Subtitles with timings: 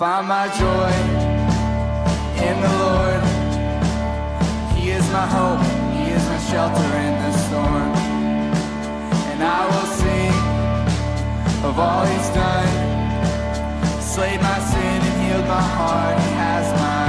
[0.00, 0.92] find my joy
[2.48, 3.22] in the Lord.
[4.74, 5.60] He is my hope,
[5.94, 7.92] He is my shelter in the storm.
[9.30, 10.32] And I will sing
[11.68, 14.00] of all He's done.
[14.00, 16.16] Slayed my sin and healed my heart.
[16.18, 16.99] He has my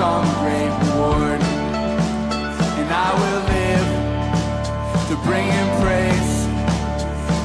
[0.00, 1.40] Of great reward.
[1.42, 3.88] And I will live
[5.08, 6.46] to bring Him praise.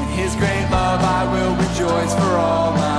[0.03, 2.92] In His great love, I will rejoice for all my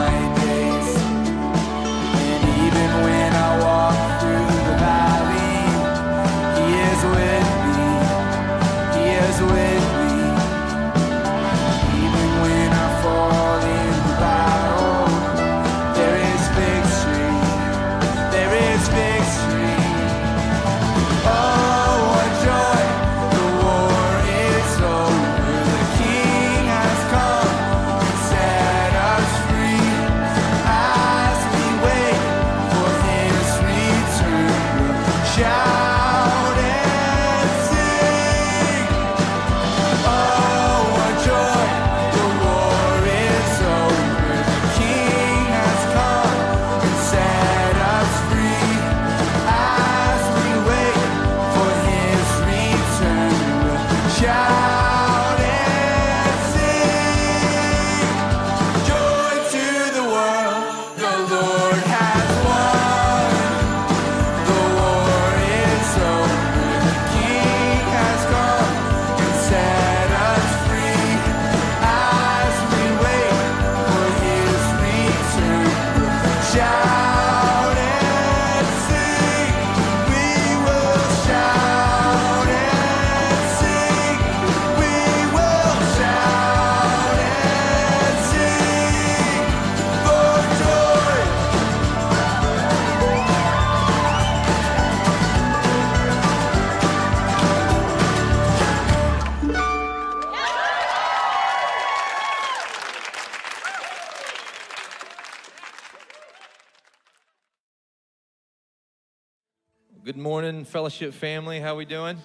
[110.75, 111.61] fellowship family.
[111.61, 112.19] How we doing?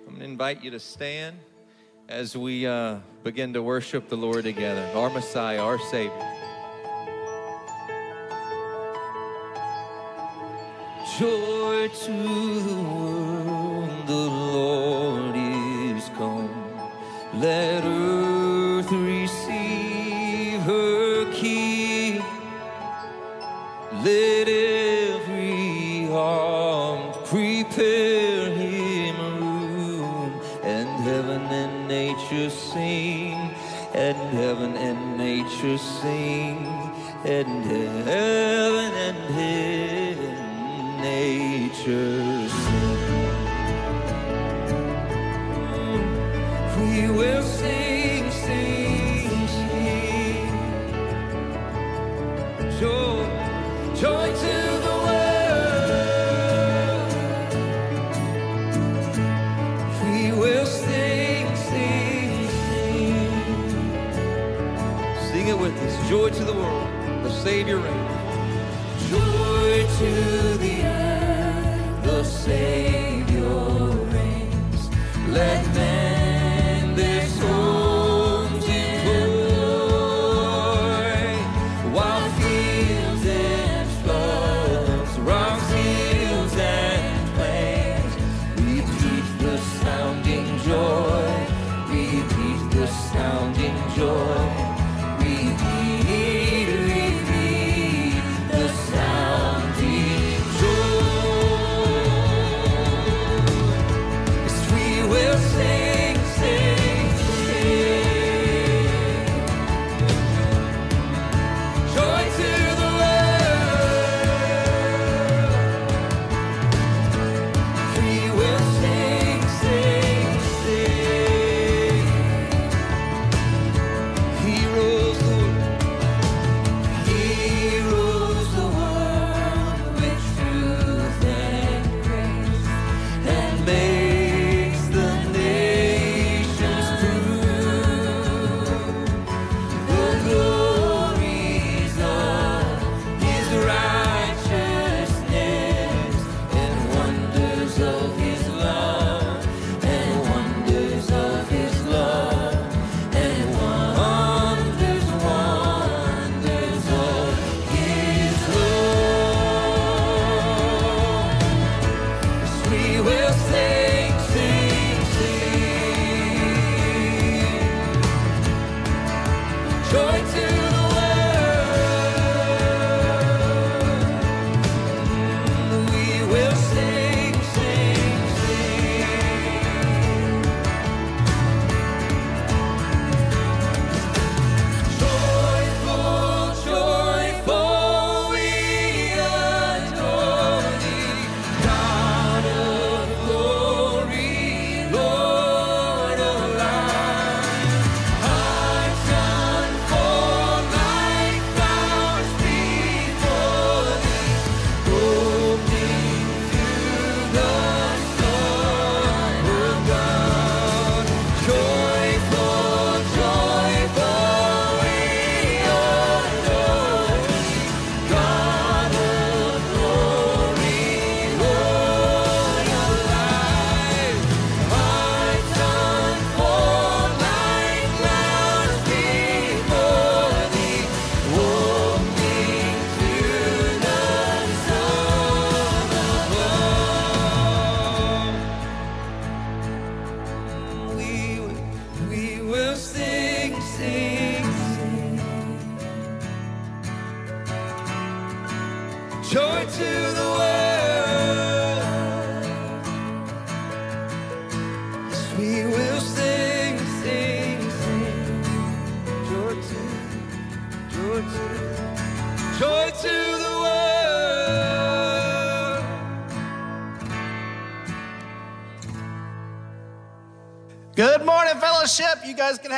[0.00, 1.38] I'm going to invite you to stand
[2.10, 6.12] as we uh, begin to worship the Lord together, our Messiah, our Savior.
[11.18, 16.50] Joy to the world, the Lord is come.
[17.32, 18.23] Let earth
[32.24, 33.34] nature sing,
[33.92, 36.66] and heaven and nature sing,
[37.24, 39.18] and heaven and
[41.02, 42.98] nature sing.
[46.80, 47.93] We will sing,
[66.24, 66.88] Joy to the world.
[67.22, 69.10] The Savior reigns.
[69.10, 70.63] Joy to the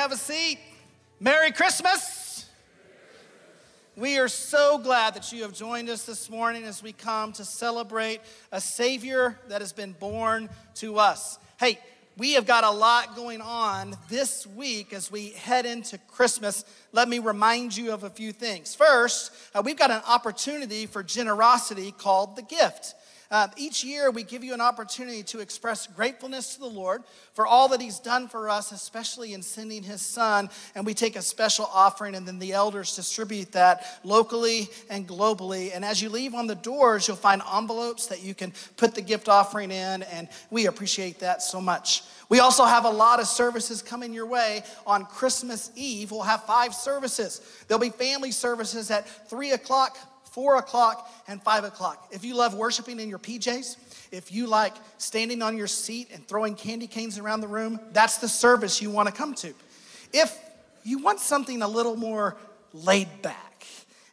[0.06, 0.60] have a seat.
[1.18, 2.48] Merry Christmas.
[3.96, 7.44] We are so glad that you have joined us this morning as we come to
[7.44, 8.20] celebrate
[8.52, 11.40] a Savior that has been born to us.
[11.58, 11.80] Hey,
[12.16, 16.64] we have got a lot going on this week as we head into Christmas.
[16.92, 18.76] Let me remind you of a few things.
[18.76, 22.94] First, uh, we've got an opportunity for generosity called the gift.
[23.30, 27.02] Uh, each year, we give you an opportunity to express gratefulness to the Lord
[27.34, 30.48] for all that He's done for us, especially in sending His Son.
[30.74, 35.70] And we take a special offering, and then the elders distribute that locally and globally.
[35.74, 39.02] And as you leave on the doors, you'll find envelopes that you can put the
[39.02, 42.04] gift offering in, and we appreciate that so much.
[42.28, 46.10] We also have a lot of services coming your way on Christmas Eve.
[46.10, 47.40] We'll have five services.
[47.68, 49.96] There'll be family services at 3 o'clock
[50.36, 52.08] four o'clock, and five o'clock.
[52.10, 56.28] If you love worshiping in your PJs, if you like standing on your seat and
[56.28, 59.54] throwing candy canes around the room, that's the service you want to come to.
[60.12, 60.38] If
[60.84, 62.36] you want something a little more
[62.74, 63.66] laid back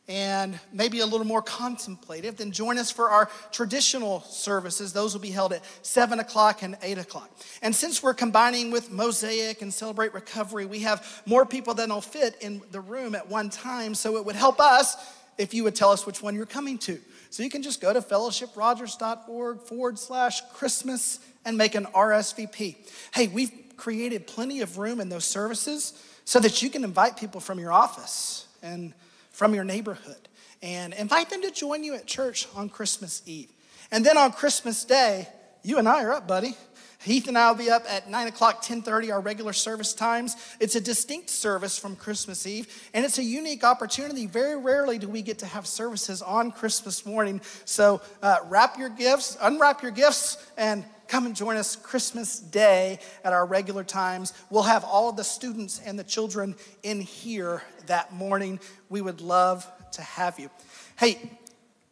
[0.07, 4.93] and maybe a little more contemplative, then join us for our traditional services.
[4.93, 7.29] Those will be held at 7 o'clock and 8 o'clock.
[7.61, 11.99] And since we're combining with Mosaic and Celebrate Recovery, we have more people than will
[11.99, 14.95] fit in the room at one time, so it would help us
[15.37, 16.99] if you would tell us which one you're coming to.
[17.29, 22.75] So you can just go to fellowshiprogers.org forward slash Christmas and make an RSVP.
[23.13, 25.93] Hey, we've created plenty of room in those services
[26.25, 28.93] so that you can invite people from your office and
[29.31, 30.29] from your neighborhood
[30.61, 33.49] and invite them to join you at church on Christmas Eve.
[33.91, 35.27] And then on Christmas Day,
[35.63, 36.55] you and I are up, buddy.
[37.03, 40.37] Heath and I will be up at 9 o'clock, 10.30, our regular service times.
[40.59, 44.25] It's a distinct service from Christmas Eve, and it's a unique opportunity.
[44.25, 47.41] Very rarely do we get to have services on Christmas morning.
[47.65, 52.99] So uh, wrap your gifts, unwrap your gifts, and come and join us Christmas Day
[53.23, 54.33] at our regular times.
[54.49, 58.59] We'll have all of the students and the children in here that morning.
[58.89, 60.49] We would love to have you.
[60.97, 61.17] Hey,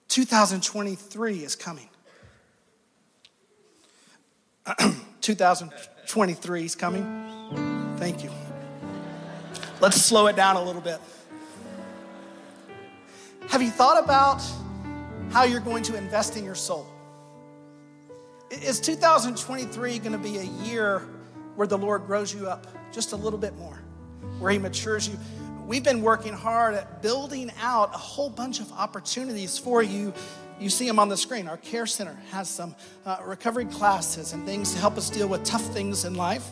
[0.07, 1.90] 2023 is coming.
[5.21, 7.95] 2023 is coming.
[7.97, 8.29] Thank you.
[9.79, 10.99] Let's slow it down a little bit.
[13.47, 14.41] Have you thought about
[15.31, 16.87] how you're going to invest in your soul?
[18.51, 20.99] Is 2023 going to be a year
[21.55, 23.79] where the Lord grows you up just a little bit more,
[24.39, 25.17] where He matures you?
[25.65, 30.13] We've been working hard at building out a whole bunch of opportunities for you
[30.61, 31.47] you see them on the screen.
[31.47, 32.75] Our care center has some
[33.05, 36.47] uh, recovery classes and things to help us deal with tough things in life.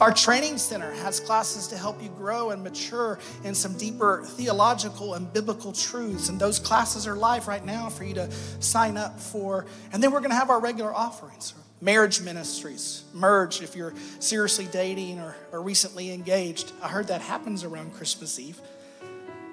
[0.00, 5.12] Our training center has classes to help you grow and mature in some deeper theological
[5.12, 6.30] and biblical truths.
[6.30, 9.66] And those classes are live right now for you to sign up for.
[9.92, 11.52] And then we're going to have our regular offerings.
[11.82, 16.72] Marriage ministries, merge if you're seriously dating or, or recently engaged.
[16.82, 18.58] I heard that happens around Christmas Eve.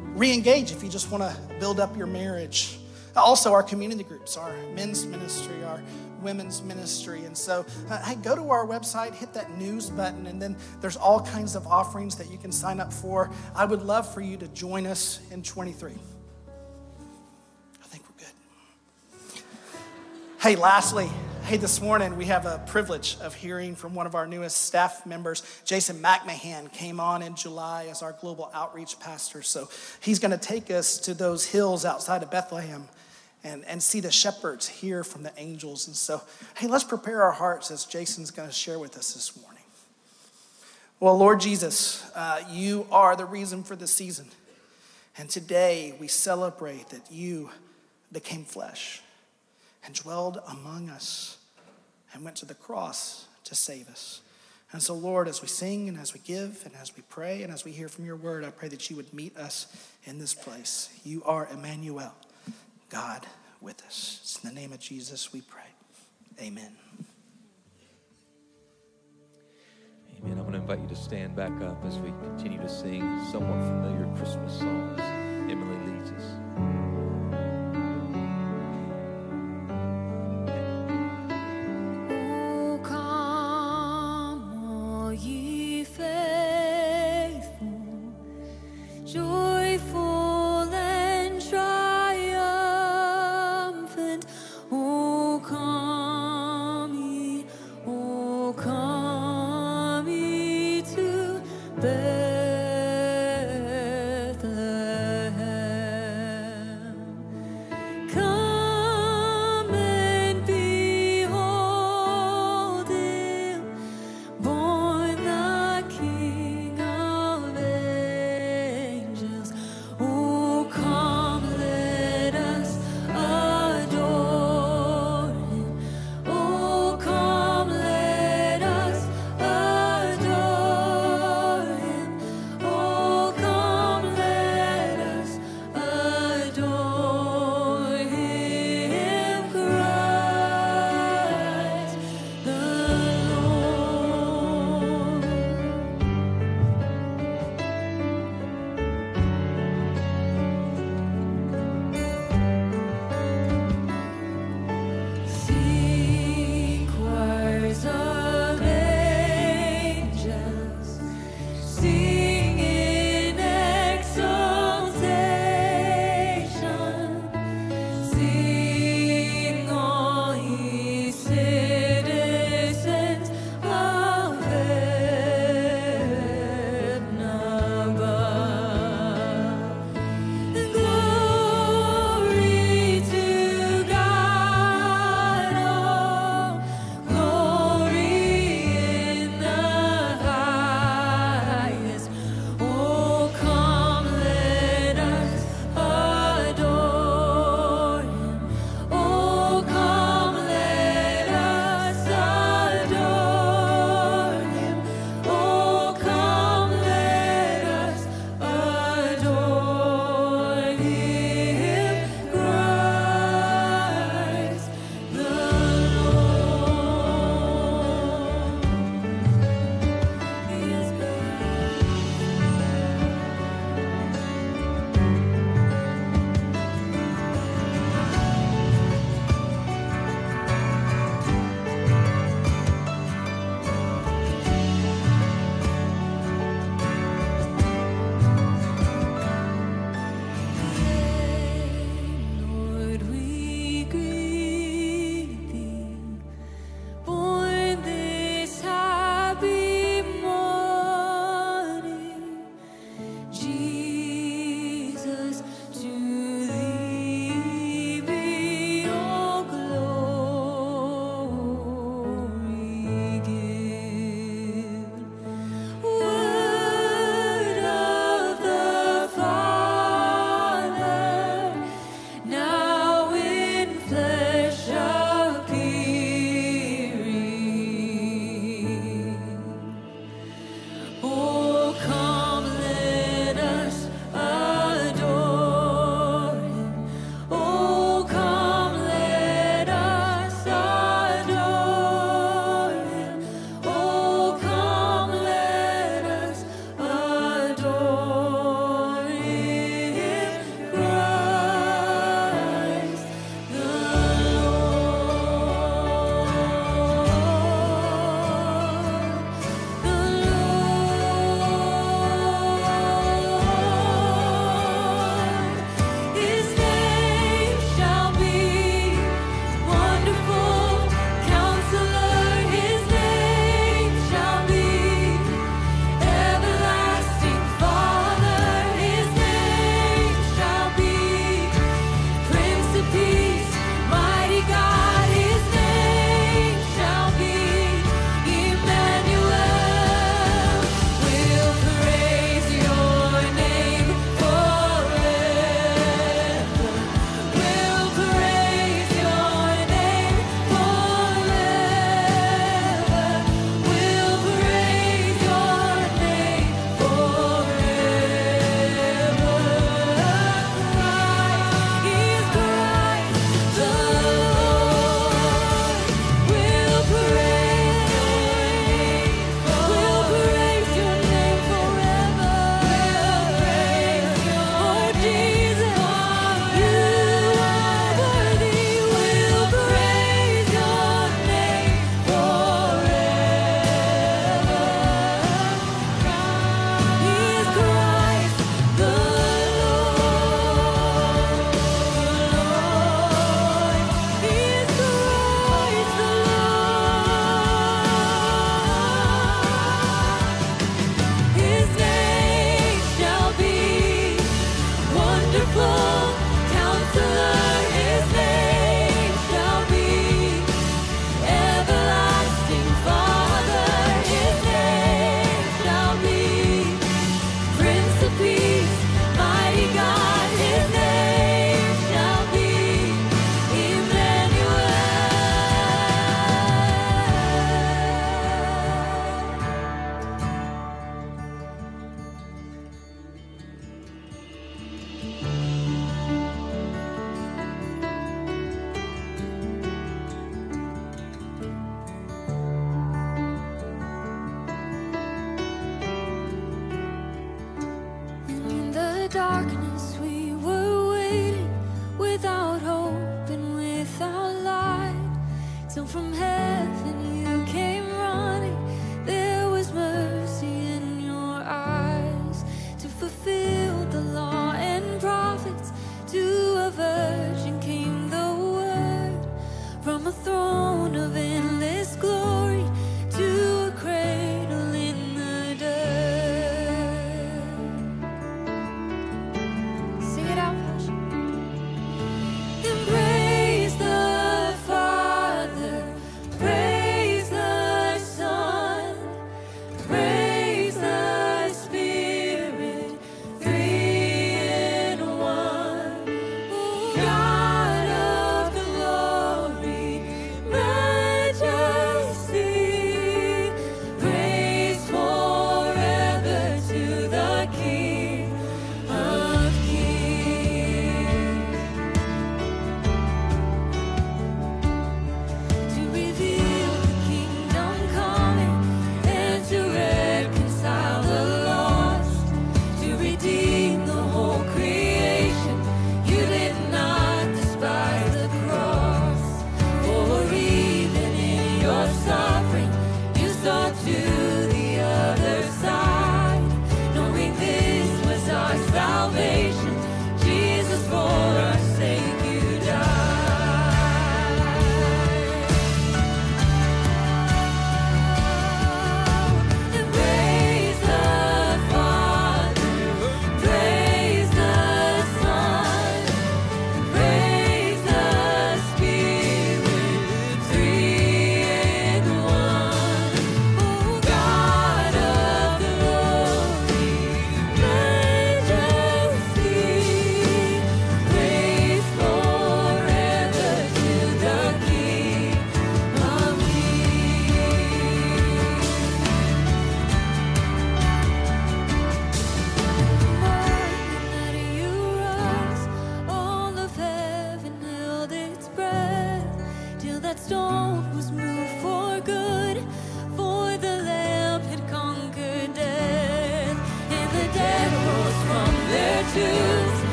[0.00, 2.78] Re engage if you just want to build up your marriage.
[3.16, 5.82] Also, our community groups, our men's ministry, our
[6.22, 7.24] women's ministry.
[7.24, 10.96] And so, uh, hey, go to our website, hit that news button, and then there's
[10.96, 13.30] all kinds of offerings that you can sign up for.
[13.54, 15.92] I would love for you to join us in 23.
[15.92, 15.96] I
[17.86, 19.42] think we're good.
[20.40, 21.10] Hey, lastly,
[21.44, 25.04] Hey, this morning we have a privilege of hearing from one of our newest staff
[25.04, 25.42] members.
[25.64, 29.42] Jason McMahon came on in July as our global outreach pastor.
[29.42, 29.68] So
[30.00, 32.88] he's going to take us to those hills outside of Bethlehem
[33.44, 35.86] and, and see the shepherds hear from the angels.
[35.86, 36.22] And so,
[36.56, 39.62] hey, let's prepare our hearts as Jason's going to share with us this morning.
[41.00, 44.28] Well, Lord Jesus, uh, you are the reason for the season.
[45.18, 47.50] And today we celebrate that you
[48.12, 49.02] became flesh
[49.84, 51.38] and dwelled among us
[52.14, 54.20] and went to the cross to save us.
[54.70, 57.52] And so, Lord, as we sing and as we give and as we pray and
[57.52, 59.66] as we hear from your word, I pray that you would meet us
[60.04, 60.88] in this place.
[61.04, 62.14] You are Emmanuel.
[62.92, 63.26] God
[63.62, 64.20] with us.
[64.22, 65.62] It's in the name of Jesus we pray.
[66.38, 66.76] Amen.
[70.18, 70.38] Amen.
[70.38, 73.60] I'm going to invite you to stand back up as we continue to sing somewhat
[73.60, 75.11] familiar Christmas songs.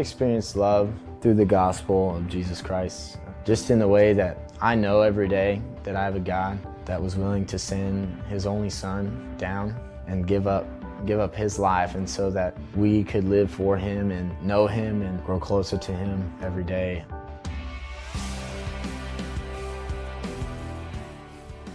[0.00, 5.02] Experienced love through the gospel of Jesus Christ, just in the way that I know
[5.02, 9.34] every day that I have a God that was willing to send his only son
[9.38, 10.66] down and give up
[11.06, 15.00] give up his life and so that we could live for him and know him
[15.00, 17.02] and grow closer to him every day.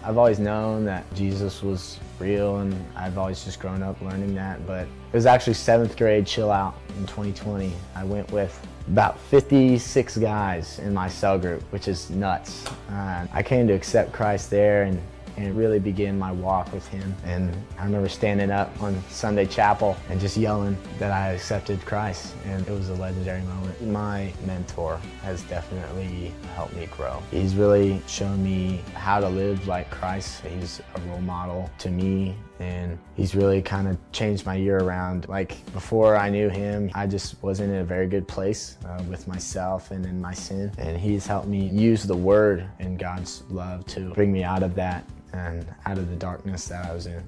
[0.04, 4.66] I've always known that Jesus was real and I've always just grown up learning that,
[4.66, 7.72] but it was actually seventh grade chill out in 2020.
[7.96, 12.66] I went with about 56 guys in my cell group, which is nuts.
[12.90, 15.02] Uh, I came to accept Christ there and,
[15.38, 17.16] and really begin my walk with him.
[17.24, 22.34] And I remember standing up on Sunday chapel and just yelling that I accepted Christ.
[22.46, 23.82] And it was a legendary moment.
[23.86, 27.22] My mentor has definitely helped me grow.
[27.32, 30.42] He's really shown me how to live like Christ.
[30.46, 35.28] He's a role model to me and he's really kind of changed my year around.
[35.28, 39.28] Like before I knew him, I just wasn't in a very good place uh, with
[39.28, 40.72] myself and in my sin.
[40.78, 44.76] And he's helped me use the word and God's love to bring me out of
[44.76, 45.04] that
[45.36, 47.24] and out of the darkness that I was in.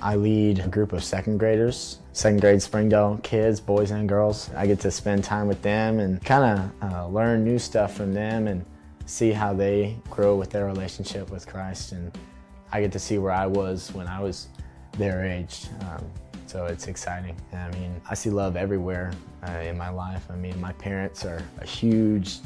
[0.00, 4.50] I lead a group of second graders, second grade Springdale kids, boys and girls.
[4.56, 8.12] I get to spend time with them and kind of uh, learn new stuff from
[8.12, 8.64] them and
[9.06, 11.92] see how they grow with their relationship with Christ.
[11.92, 12.16] And
[12.70, 14.48] I get to see where I was when I was
[14.92, 15.66] their age.
[15.80, 16.04] Um,
[16.46, 17.36] so it's exciting.
[17.52, 19.12] I mean, I see love everywhere
[19.48, 20.24] uh, in my life.
[20.30, 22.38] I mean, my parents are a huge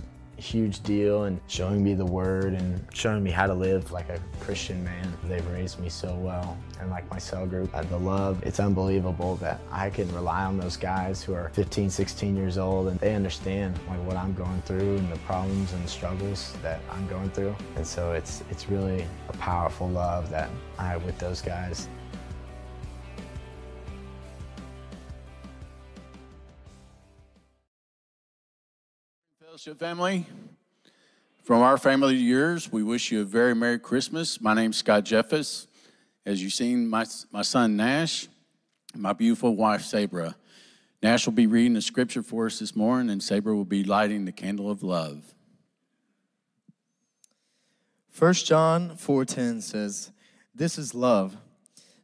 [0.42, 4.20] huge deal and showing me the word and showing me how to live like a
[4.40, 5.12] Christian man.
[5.24, 6.59] They've raised me so well.
[6.81, 10.76] And like my cell group, the love, it's unbelievable that I can rely on those
[10.76, 14.96] guys who are 15, 16 years old and they understand like what I'm going through
[14.96, 17.55] and the problems and struggles that I'm going through.
[17.76, 21.88] And so it's, it's really a powerful love that I have with those guys.
[29.62, 30.27] Fellowship family,
[31.44, 34.40] from our family to yours, we wish you a very Merry Christmas.
[34.40, 35.68] My name's Scott Jeffus.
[36.27, 38.27] As you've seen, my, my son Nash,
[38.92, 40.35] and my beautiful wife Sabra.
[41.01, 44.25] Nash will be reading the scripture for us this morning, and Sabra will be lighting
[44.25, 45.33] the candle of love.
[48.18, 50.11] 1 John 4:10 says,
[50.53, 51.37] "This is love,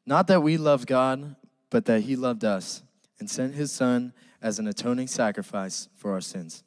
[0.07, 1.35] not that we loved God,
[1.71, 2.83] but that he loved us
[3.18, 6.62] and sent his son as an atoning sacrifice for our sins."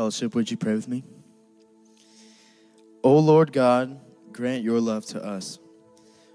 [0.00, 1.04] Fellowship, would you pray with me?
[3.04, 4.00] O Lord God,
[4.32, 5.58] grant your love to us.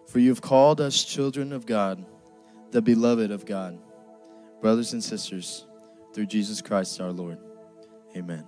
[0.08, 2.06] For you have called us children of God,
[2.70, 3.80] the beloved of God,
[4.62, 5.66] brothers and sisters,
[6.14, 7.40] through Jesus Christ our Lord.
[8.16, 8.46] Amen.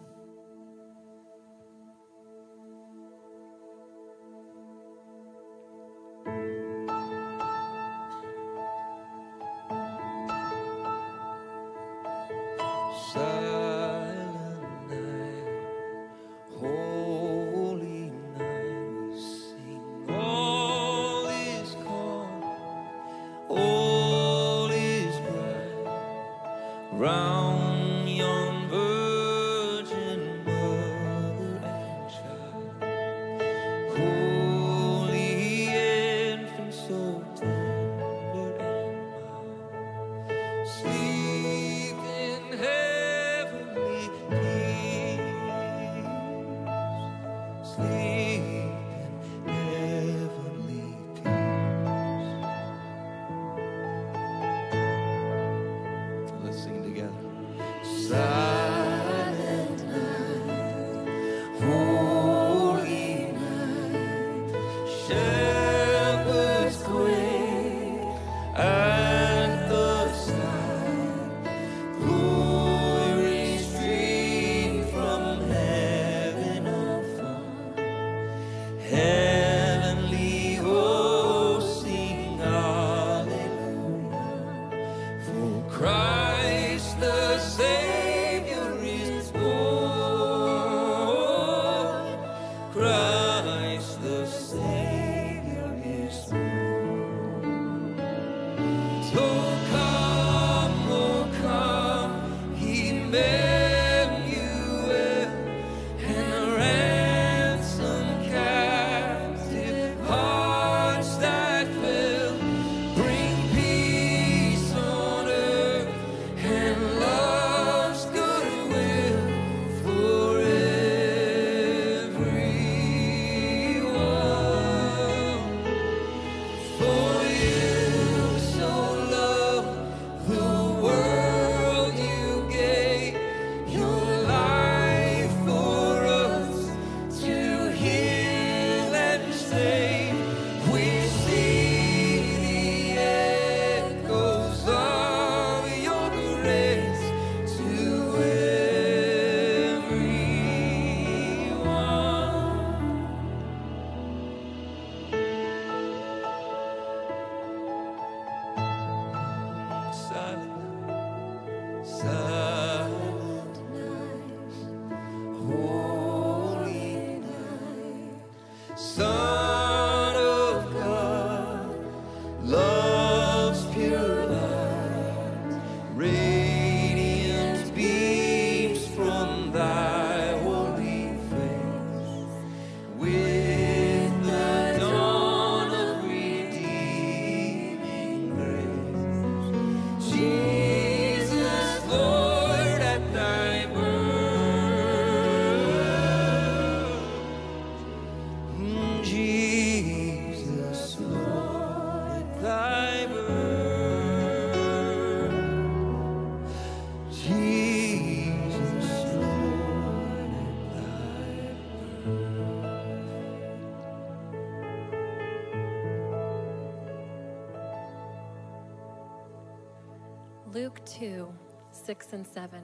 [220.98, 221.32] 2
[221.72, 222.60] 6 and 7.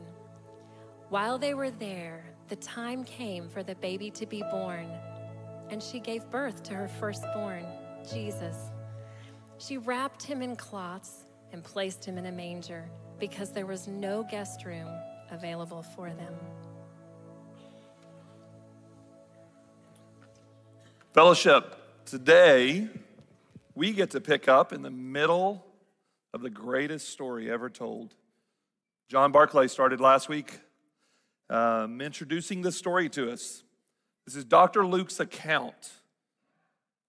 [1.09, 4.89] While they were there, the time came for the baby to be born,
[5.69, 7.65] and she gave birth to her firstborn,
[8.09, 8.55] Jesus.
[9.59, 14.23] She wrapped him in cloths and placed him in a manger because there was no
[14.23, 14.89] guest room
[15.29, 16.33] available for them.
[21.13, 22.87] Fellowship, today
[23.75, 25.63] we get to pick up in the middle
[26.33, 28.15] of the greatest story ever told.
[29.09, 30.59] John Barclay started last week
[31.49, 33.63] um, introducing this story to us.
[34.25, 34.85] This is Dr.
[34.85, 35.91] Luke's account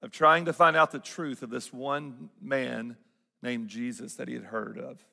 [0.03, 2.97] of trying to find out the truth of this one man
[3.43, 5.05] named Jesus that he had heard of.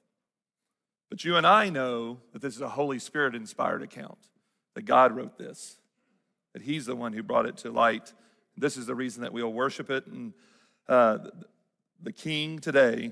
[1.10, 4.18] But you and I know that this is a Holy Spirit inspired account,
[4.74, 5.78] that God wrote this,
[6.54, 8.14] that He's the one who brought it to light.
[8.58, 10.34] This is the reason that we'll worship it and
[10.90, 11.20] uh,
[12.02, 13.12] the King today,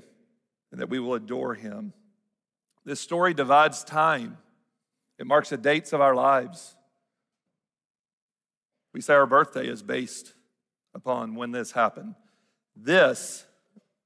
[0.72, 1.94] and that we will adore Him.
[2.90, 4.40] This story divides time,
[5.20, 6.76] it marks the dates of our lives.
[8.96, 10.34] We say our birthday is based
[10.96, 12.16] upon when this happened.
[12.76, 13.46] This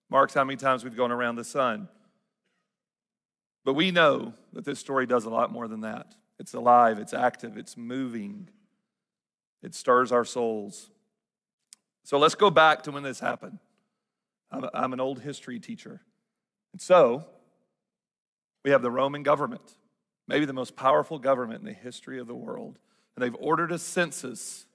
[0.09, 1.87] marks how many times we've gone around the sun.
[3.63, 6.15] But we know that this story does a lot more than that.
[6.37, 8.49] It's alive, it's active, it's moving,
[9.61, 10.89] it stirs our souls.
[12.03, 13.59] So let's go back to when this happened.
[14.51, 16.01] I'm, an old history teacher.
[16.73, 17.25] And so
[18.63, 19.75] we have the Roman government,
[20.27, 22.79] maybe the most powerful government in the history of the world.
[23.15, 24.65] And they've ordered a census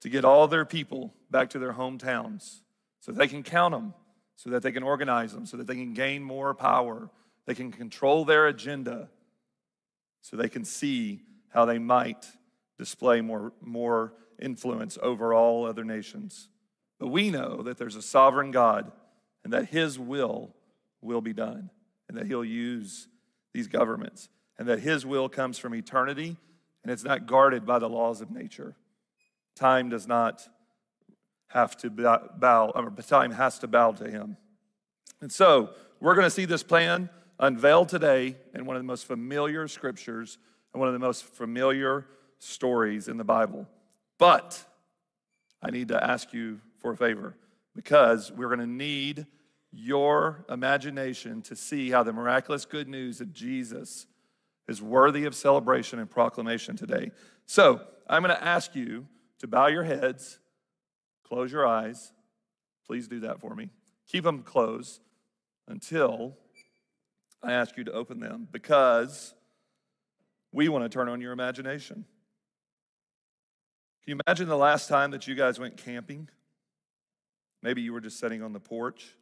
[0.00, 2.60] to get all their people back to their hometowns
[3.00, 3.94] so they can count them,
[4.36, 7.10] so that they can organize them, so that they can gain more power,
[7.46, 9.08] they can control their agenda,
[10.22, 12.26] so they can see how they might
[12.78, 16.48] display more, more influence over all other nations.
[16.98, 18.90] But we know that there's a sovereign God
[19.44, 20.54] and that His will
[21.02, 21.70] will be done
[22.14, 23.08] and that He'll use
[23.52, 26.36] these governments and that His will comes from eternity
[26.84, 28.76] and it's not guarded by the laws of nature.
[29.56, 30.46] Time does not
[31.48, 34.36] have to bow, or time has to bow to him.
[35.20, 39.06] And so we're going to see this plan unveiled today in one of the most
[39.06, 40.36] familiar scriptures
[40.72, 42.06] and one of the most familiar
[42.38, 43.66] stories in the Bible.
[44.18, 44.62] But
[45.62, 47.34] I need to ask you for a favor
[47.74, 49.26] because we're going to need
[49.74, 54.06] your imagination to see how the miraculous good news of Jesus
[54.68, 57.10] is worthy of celebration and proclamation today.
[57.46, 59.06] So I'm going to ask you
[59.40, 60.38] to bow your heads,
[61.26, 62.12] close your eyes.
[62.86, 63.70] Please do that for me.
[64.06, 65.00] Keep them closed
[65.68, 66.36] until
[67.42, 69.34] I ask you to open them because
[70.52, 72.04] we want to turn on your imagination.
[74.04, 76.28] Can you imagine the last time that you guys went camping?
[77.62, 79.16] Maybe you were just sitting on the porch.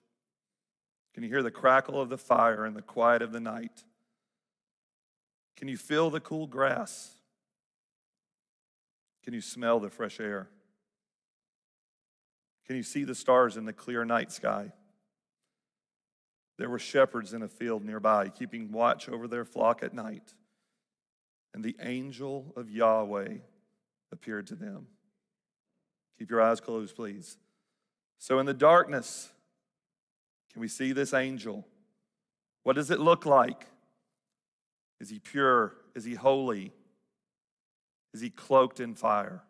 [1.14, 3.84] Can you hear the crackle of the fire and the quiet of the night?
[5.56, 7.14] Can you feel the cool grass?
[9.22, 10.48] Can you smell the fresh air?
[12.66, 14.72] Can you see the stars in the clear night sky?
[16.58, 20.34] There were shepherds in a field nearby, keeping watch over their flock at night.
[21.54, 23.38] And the angel of Yahweh
[24.10, 24.86] appeared to them.
[26.18, 27.36] Keep your eyes closed, please.
[28.18, 29.30] So, in the darkness,
[30.52, 31.66] can we see this angel?
[32.62, 33.66] What does it look like?
[35.00, 35.74] Is he pure?
[35.94, 36.72] Is he holy?
[38.14, 39.42] Is he cloaked in fire?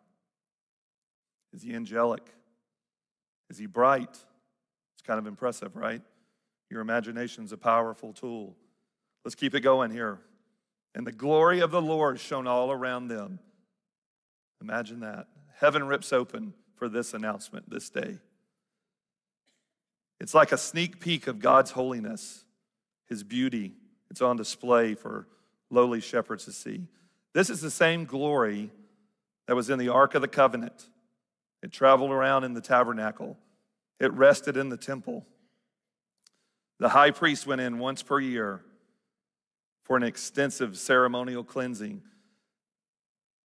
[1.53, 2.23] Is he angelic?
[3.49, 4.09] Is he bright?
[4.09, 6.01] It's kind of impressive, right?
[6.69, 8.55] Your imagination's a powerful tool.
[9.23, 10.19] Let's keep it going here.
[10.95, 13.39] And the glory of the Lord shone all around them.
[14.61, 15.27] Imagine that.
[15.57, 18.17] Heaven rips open for this announcement this day.
[20.23, 22.45] It's like a sneak peek of God's holiness,
[23.07, 23.73] His beauty.
[24.09, 25.27] It's on display for
[25.69, 26.87] lowly shepherds to see.
[27.33, 28.71] This is the same glory
[29.47, 30.87] that was in the Ark of the Covenant.
[31.61, 33.37] It traveled around in the tabernacle,
[33.99, 35.25] it rested in the temple.
[36.79, 38.63] The high priest went in once per year
[39.83, 42.01] for an extensive ceremonial cleansing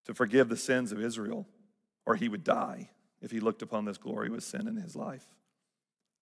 [0.07, 1.45] to forgive the sins of Israel,
[2.07, 5.27] or he would die if he looked upon this glory with sin in his life.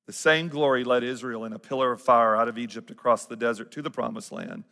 [0.06, 3.36] The same glory led Israel in a pillar of fire out of Egypt across the
[3.36, 4.64] desert to the promised land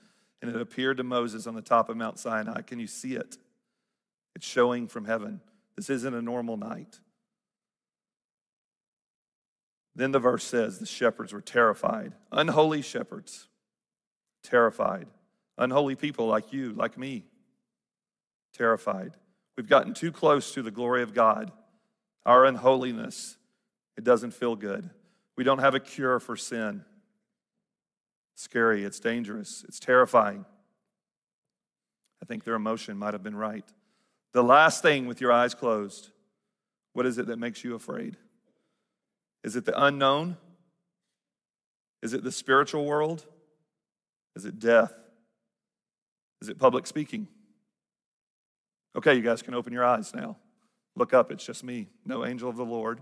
[0.45, 2.61] and it appeared to Moses on the top of Mount Sinai.
[2.61, 3.39] Can you see it?
[4.37, 5.41] It's showing from heaven.
[5.75, 7.01] This isn't a normal night.
[9.97, 13.49] Then the verse says the shepherds were terrified, unholy shepherds,
[14.43, 15.07] terrified,
[15.57, 17.25] unholy people like you, like me,
[18.53, 19.13] terrified.
[19.57, 21.53] We've gotten too close to the glory of God.
[22.27, 23.39] Our unholiness,
[23.97, 24.91] it doesn't feel good.
[25.37, 26.85] We don't have a cure for sin.
[28.37, 30.45] scary, it's dangerous, it's terrifying.
[32.23, 33.65] I think their emotion might have been right.
[34.33, 36.11] The last thing with your eyes closed,
[36.93, 38.17] what is it that makes you afraid?
[39.45, 40.37] Is it the unknown?
[42.03, 43.25] Is it the spiritual world?
[44.35, 44.93] Is it death?
[46.41, 47.29] Is it public speaking?
[48.97, 50.37] Okay, you guys can open your eyes now.
[50.97, 53.01] Look up, it's just me, no angel of the Lord.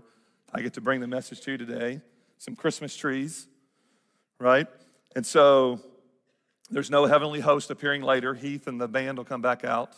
[0.53, 2.01] I get to bring the message to you today.
[2.43, 3.47] Some Christmas trees,
[4.37, 4.67] right?
[5.15, 5.79] And so
[6.69, 8.33] there's no heavenly host appearing later.
[8.33, 9.95] Heath and the band will come back out.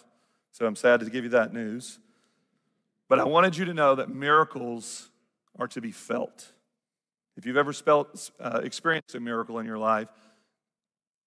[0.52, 1.98] So I'm sad to give you that news.
[3.10, 5.10] But I wanted you to know that miracles
[5.58, 6.52] are to be felt.
[7.36, 7.74] If you've ever
[8.40, 10.10] uh, experienced a miracle in your life,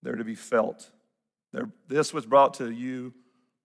[0.04, 0.88] they're to be felt.
[1.52, 3.12] They're, this was brought to you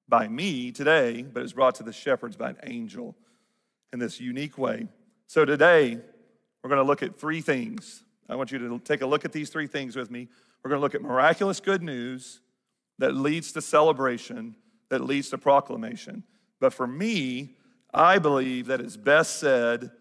[0.09, 3.15] by me today, but it's brought to the shepherds by an angel
[3.91, 4.87] in this unique way.
[5.27, 5.99] So today,
[6.63, 8.03] we're going to look at three things.
[8.29, 10.29] I want you to take a look at these three things with me.
[10.63, 12.39] We're going to look at miraculous good news
[12.99, 14.55] that leads to celebration,
[14.89, 16.23] that leads to proclamation.
[16.61, 17.55] But for me,
[17.93, 19.91] I believe that it's best said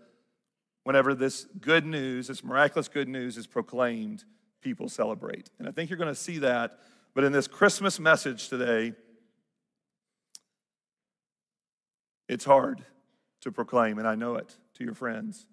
[0.84, 4.24] whenever this good news, this miraculous good news is proclaimed,
[4.60, 5.50] people celebrate.
[5.58, 6.78] And I think you're going to see that.
[7.14, 8.94] But in this Christmas message today,
[12.28, 12.84] it's hard
[13.42, 15.46] to proclaim, and I know it to your friends.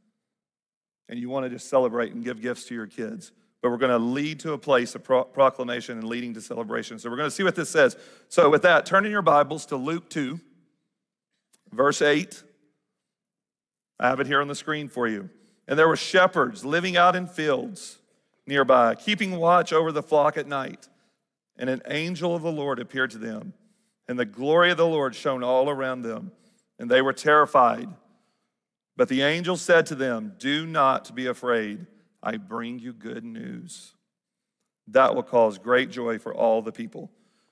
[1.10, 3.92] And you want to just celebrate and give gifts to your kids but we're going
[3.92, 6.98] to lead to a place of pro- proclamation and leading to celebration.
[6.98, 7.98] So we're going to see what this says.
[8.30, 10.40] So, with that, turn in your Bibles to Luke 2,
[11.74, 12.44] verse 8.
[14.00, 15.30] I have it here on the screen for you.
[15.68, 17.98] And there were shepherds living out in fields
[18.48, 20.88] nearby, keeping watch over the flock at night.
[21.58, 23.54] And an angel of the Lord appeared to them,
[24.08, 26.32] and the glory of the Lord shone all around them,
[26.80, 27.90] and they were terrified.
[29.00, 31.88] But the angel said to them, Do not be afraid.
[32.22, 33.94] I bring you good news.
[34.90, 37.10] That will cause great joy for all the people.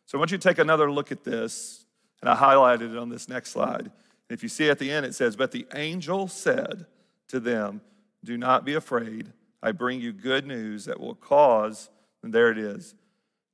[0.07, 1.85] So I want you to take another look at this,
[2.19, 3.91] and I highlighted it on this next slide.
[4.29, 6.85] If you see at the end, it says, But the angel said
[7.29, 7.79] to them,
[8.25, 9.31] Do not be afraid.
[9.63, 11.89] I bring you good news that will cause,
[12.23, 12.93] and there it is,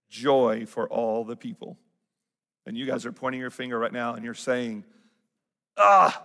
[0.10, 1.78] joy for all the people.
[2.66, 4.84] And you guys are pointing your finger right now and you're saying,
[5.78, 6.24] Ah,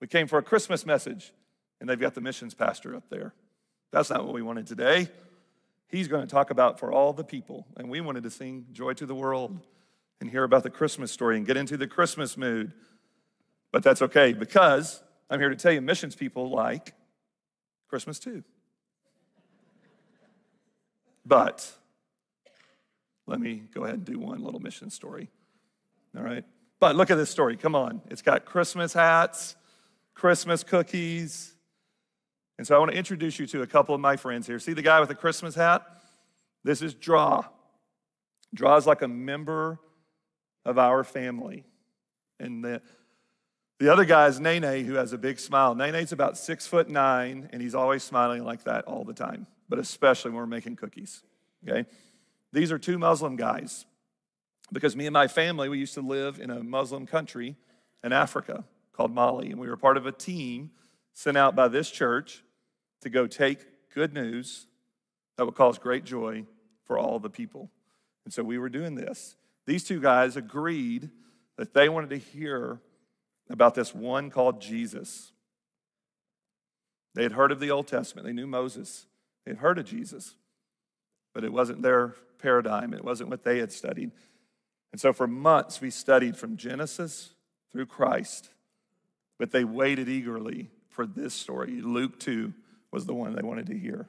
[0.00, 1.32] we came for a Christmas message.
[1.80, 3.34] And they've got the missions pastor up there.
[3.92, 5.08] That's not what we wanted today.
[5.88, 7.66] He's going to talk about for all the people.
[7.76, 9.60] And we wanted to sing Joy to the World
[10.20, 12.72] and hear about the Christmas story and get into the Christmas mood.
[13.72, 16.94] But that's okay because I'm here to tell you missions people like
[17.88, 18.42] Christmas too.
[21.24, 21.70] But
[23.26, 25.30] let me go ahead and do one little mission story.
[26.16, 26.44] All right.
[26.80, 27.56] But look at this story.
[27.56, 28.00] Come on.
[28.08, 29.56] It's got Christmas hats,
[30.16, 31.54] Christmas cookies,
[32.56, 34.58] and so I want to introduce you to a couple of my friends here.
[34.58, 35.86] See the guy with the Christmas hat?
[36.64, 37.44] This is Draw.
[38.54, 39.78] Draw is like a member
[40.64, 41.64] of our family.
[42.40, 42.80] And the,
[43.78, 45.74] the other guy is Nene, who has a big smile.
[45.74, 49.78] Nene's about six foot nine, and he's always smiling like that all the time, but
[49.78, 51.22] especially when we're making cookies.
[51.68, 51.84] Okay?
[52.54, 53.84] These are two Muslim guys
[54.72, 57.54] because me and my family, we used to live in a Muslim country
[58.02, 58.64] in Africa
[58.96, 60.70] called Mali, and we were part of a team
[61.12, 62.42] sent out by this church
[63.02, 63.58] to go take
[63.94, 64.66] good news
[65.36, 66.44] that would cause great joy
[66.84, 67.70] for all the people.
[68.24, 69.36] And so we were doing this.
[69.66, 71.10] These two guys agreed
[71.56, 72.80] that they wanted to hear
[73.48, 75.32] about this one called Jesus.
[77.14, 79.06] They had heard of the Old Testament, they knew Moses,
[79.44, 80.34] they had heard of Jesus,
[81.32, 84.10] but it wasn't their paradigm, it wasn't what they had studied.
[84.92, 87.30] And so for months we studied from Genesis
[87.72, 88.50] through Christ,
[89.38, 92.52] but they waited eagerly for this story, Luke 2
[92.90, 94.08] was the one they wanted to hear.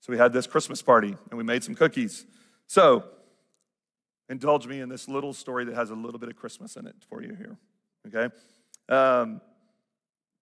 [0.00, 2.24] So we had this Christmas party and we made some cookies.
[2.66, 3.04] So
[4.28, 6.96] indulge me in this little story that has a little bit of Christmas in it
[7.08, 7.58] for you here.
[8.08, 8.34] Okay?
[8.88, 9.40] Um,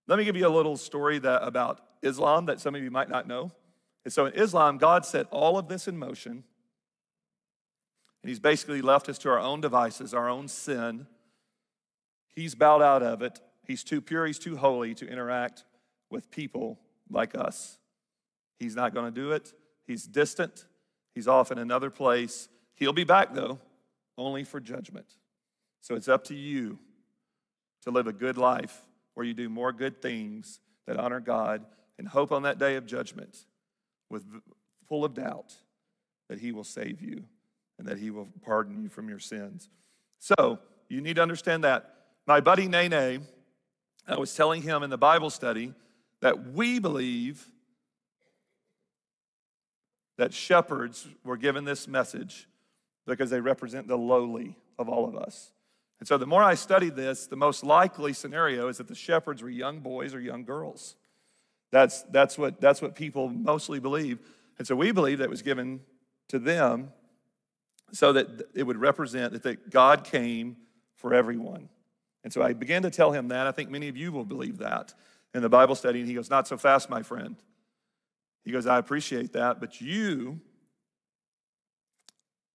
[0.06, 3.08] let me give you a little story that, about Islam that some of you might
[3.08, 3.50] not know.
[4.04, 6.44] And so in Islam, God set all of this in motion.
[8.22, 11.06] And He's basically left us to our own devices, our own sin.
[12.34, 13.40] He's bowed out of it.
[13.72, 15.64] He's too pure, He's too holy to interact
[16.10, 17.78] with people like us.
[18.58, 19.54] He's not going to do it.
[19.86, 20.66] He's distant.
[21.14, 22.50] He's off in another place.
[22.74, 23.58] He'll be back, though,
[24.18, 25.06] only for judgment.
[25.80, 26.80] So it's up to you
[27.84, 28.78] to live a good life
[29.14, 31.64] where you do more good things that honor God
[31.98, 33.46] and hope on that day of judgment
[34.10, 34.26] with
[34.86, 35.54] full of doubt
[36.28, 37.24] that he will save you
[37.78, 39.70] and that he will pardon you from your sins.
[40.18, 40.58] So
[40.90, 41.88] you need to understand that.
[42.26, 43.26] My buddy Nene,
[44.06, 45.74] I was telling him in the Bible study
[46.20, 47.46] that we believe
[50.18, 52.48] that shepherds were given this message
[53.06, 55.52] because they represent the lowly of all of us.
[55.98, 59.42] And so the more I studied this, the most likely scenario is that the shepherds
[59.42, 60.96] were young boys or young girls.
[61.70, 64.18] That's, that's, what, that's what people mostly believe.
[64.58, 65.80] And so we believe that it was given
[66.28, 66.92] to them
[67.92, 70.56] so that it would represent that, that God came
[70.94, 71.68] for everyone.
[72.24, 73.46] And so I began to tell him that.
[73.46, 74.94] I think many of you will believe that
[75.34, 76.00] in the Bible study.
[76.00, 77.36] And he goes, Not so fast, my friend.
[78.44, 80.40] He goes, I appreciate that, but you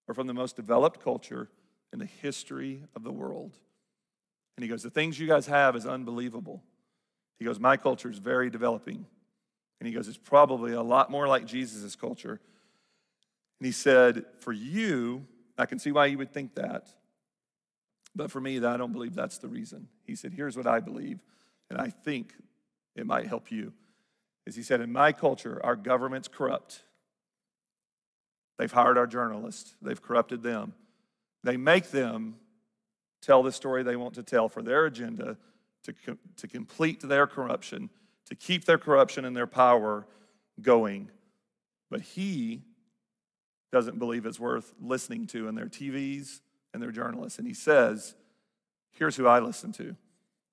[0.08, 1.50] are from the most developed culture
[1.94, 3.58] in the history of the world.
[4.56, 6.64] And he goes, The things you guys have is unbelievable.
[7.40, 9.06] He goes, My culture is very developing.
[9.80, 12.40] And he goes, It's probably a lot more like Jesus' culture.
[13.60, 15.26] And he said, For you,
[15.58, 16.90] I can see why you would think that.
[18.18, 19.88] But for me, I don't believe that's the reason.
[20.04, 21.20] He said, Here's what I believe,
[21.70, 22.34] and I think
[22.96, 23.74] it might help you.
[24.48, 26.82] As he said, In my culture, our government's corrupt.
[28.58, 30.74] They've hired our journalists, they've corrupted them.
[31.44, 32.38] They make them
[33.22, 35.38] tell the story they want to tell for their agenda
[35.84, 37.92] to, to complete their corruption,
[38.26, 40.08] to keep their corruption and their power
[40.60, 41.12] going.
[41.92, 42.64] But he
[43.72, 46.42] doesn't believe it's worth listening to in their TVs
[46.78, 47.40] and their journalists.
[47.40, 48.14] And he says,
[48.92, 49.96] Here's who I listen to.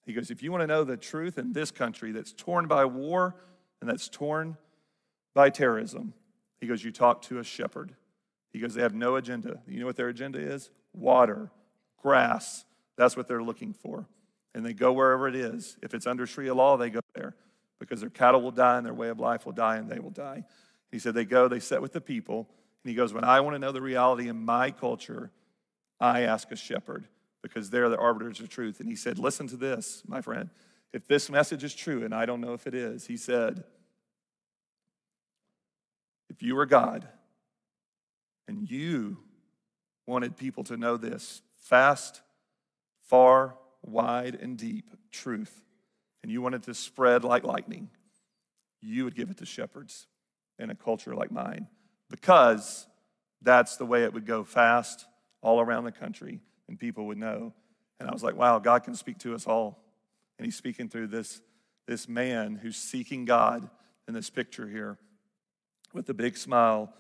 [0.07, 2.87] He goes, If you want to know the truth in this country that's torn by
[2.87, 3.37] war
[3.81, 4.57] and that's torn
[5.35, 6.15] by terrorism,
[6.61, 7.95] he goes, You talk to a shepherd.
[8.55, 9.61] He goes, They have no agenda.
[9.69, 10.71] You know what their agenda is?
[10.95, 11.51] Water,
[12.03, 12.65] grass.
[12.97, 14.07] That's what they're looking for.
[14.55, 15.77] And they go wherever it is.
[15.83, 17.35] If it's under Sharia law, they go there
[17.79, 20.11] because their cattle will die and their way of life will die and they will
[20.11, 20.45] die.
[20.91, 22.49] He said, They go, they sit with the people.
[22.85, 25.31] And he goes, When I want to know the reality in my culture,
[26.01, 27.07] I ask a shepherd
[27.43, 28.81] because they're the arbiters of truth.
[28.81, 30.51] And he said, Listen to this, my friend.
[30.93, 33.65] If this message is true, and I don't know if it is, he said,
[36.31, 37.07] If you were God
[38.49, 39.19] and you
[40.07, 42.23] wanted people to know this fast,
[43.03, 45.63] far, wide, and deep truth,
[46.23, 47.91] and you wanted to spread like lightning,
[48.81, 50.07] you would give it to shepherds
[50.59, 51.67] in a culture like mine
[52.09, 52.87] because
[53.43, 55.07] that's the way it would go fast
[55.45, 57.53] all around the country and people would know.
[58.01, 59.85] And I was like, wow, God can speak to us all.
[60.39, 61.41] And he's speaking through this,
[61.87, 63.69] this man who's seeking God
[64.09, 64.99] in this picture here
[65.93, 66.93] with a big smile.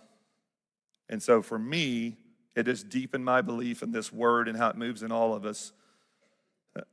[1.09, 2.19] And so for me,
[2.55, 5.45] it has deepened my belief in this word and how it moves in all of
[5.45, 5.73] us,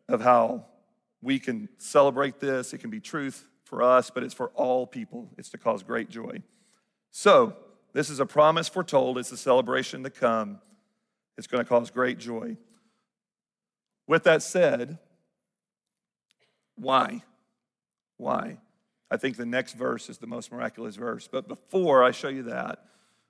[0.08, 0.66] of how
[1.22, 2.74] we can celebrate this.
[2.74, 5.30] It can be truth for us, but it's for all people.
[5.38, 6.42] It's to cause great joy.
[7.12, 7.56] So,
[7.94, 9.18] this is a promise foretold.
[9.18, 10.60] It's a celebration to come.
[11.42, 12.56] It's going to cause great joy.
[14.06, 15.00] With that said,
[16.76, 17.24] why?
[18.18, 18.58] Why?
[19.10, 21.28] I think the next verse is the most miraculous verse.
[21.28, 22.86] But before I show you that,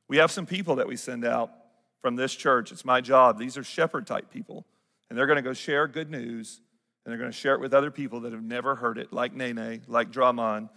[0.10, 1.54] we have some people that we send out
[2.02, 2.74] from this church.
[2.74, 3.40] It's my job.
[3.40, 4.66] These are shepherd type people.
[5.10, 6.60] And they're going to go share good news
[7.06, 9.34] and they're going to share it with other people that have never heard it, like
[9.34, 10.70] Nene, like Draman,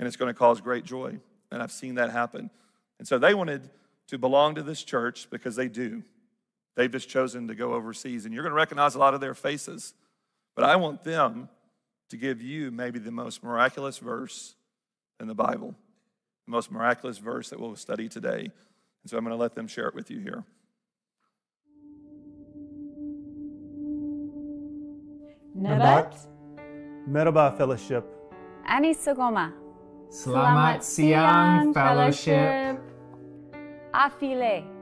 [0.00, 1.20] and it's going to cause great joy.
[1.52, 2.50] And I've seen that happen.
[2.98, 3.70] And so they wanted
[4.08, 6.02] to belong to this church because they do.
[6.78, 9.34] They've just chosen to go overseas, and you're going to recognize a lot of their
[9.34, 9.94] faces.
[10.54, 11.48] But I want them
[12.08, 14.54] to give you maybe the most miraculous verse
[15.18, 15.74] in the Bible,
[16.46, 18.42] the most miraculous verse that we'll study today.
[19.02, 20.44] And so I'm going to let them share it with you here.
[25.58, 26.14] Nabat.
[27.10, 28.06] Merhaba Fellowship.
[28.64, 29.52] Ani Sugoma.
[30.10, 32.78] Selamat siang, Fellowship.
[33.92, 34.77] Afile.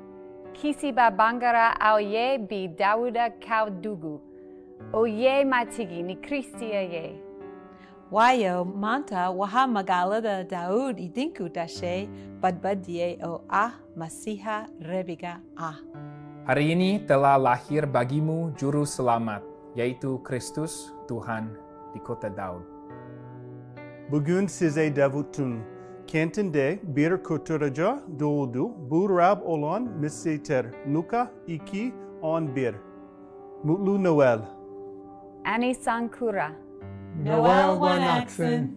[0.57, 4.21] Kisi babangara auye bi Dawuda kaudugu.
[4.93, 7.21] Oye matigi ni Christia ye.
[8.11, 12.09] Wayo manta waha magala da Daud idinku dashe
[12.41, 15.77] badbadie o ah masiha rebiga ah.
[16.47, 19.43] Hari ini telah lahir bagimu juru selamat,
[19.77, 21.53] yaitu Kristus Tuhan
[21.93, 22.65] di kota Daud.
[24.09, 25.61] Bugün size Davut'un
[26.07, 28.91] kentinde bir kurtarıcı doğdu.
[28.91, 30.67] Bu Rab olan Mesih'tir.
[30.95, 32.75] Luka 2, 11.
[33.65, 34.41] Mutlu Noel.
[35.45, 36.53] Ani Sankura.
[37.25, 38.71] Noel Wanaxon.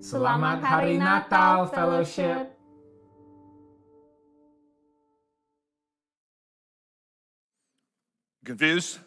[0.00, 2.54] Selamat Hari Natal, Fellowship.
[8.46, 9.00] Confused?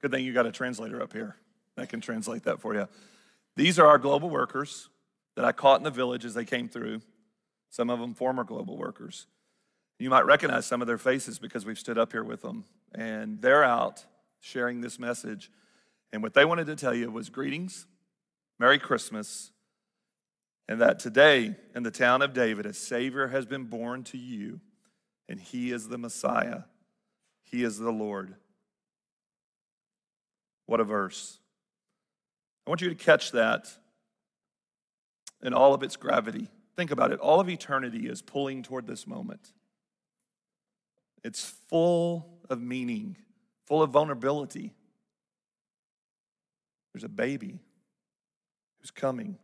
[0.00, 1.34] Good thing you got a translator up here
[1.76, 2.86] that can translate that for you.
[3.56, 4.88] These are our global workers
[5.36, 7.00] that I caught in the village as they came through,
[7.70, 9.26] some of them former global workers.
[9.98, 12.64] You might recognize some of their faces because we've stood up here with them,
[12.94, 14.04] and they're out
[14.40, 15.50] sharing this message.
[16.12, 17.86] And what they wanted to tell you was greetings,
[18.58, 19.50] Merry Christmas,
[20.68, 24.60] and that today in the town of David, a Savior has been born to you,
[25.28, 26.62] and he is the Messiah.
[27.42, 28.34] He is the Lord.
[30.66, 31.38] What a verse.
[32.66, 33.68] I want you to catch that
[35.44, 36.48] in all of its gravity.
[36.74, 37.20] Think about it.
[37.20, 39.52] All of eternity is pulling toward this moment.
[41.22, 43.16] It's full of meaning,
[43.66, 44.72] full of vulnerability.
[46.92, 47.60] There's a baby
[48.80, 49.38] who's coming.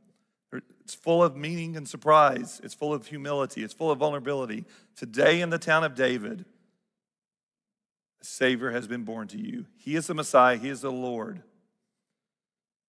[0.83, 2.61] It's full of meaning and surprise.
[2.65, 3.63] It's full of humility.
[3.63, 4.65] It's full of vulnerability.
[4.97, 6.45] Today in the town of David,
[8.21, 9.67] a Savior has been born to you.
[9.77, 11.43] He is the Messiah, He is the Lord.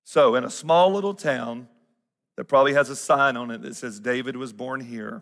[0.04, 1.68] So, in a small little town
[2.42, 5.22] that probably has a sign on it that says David was born here,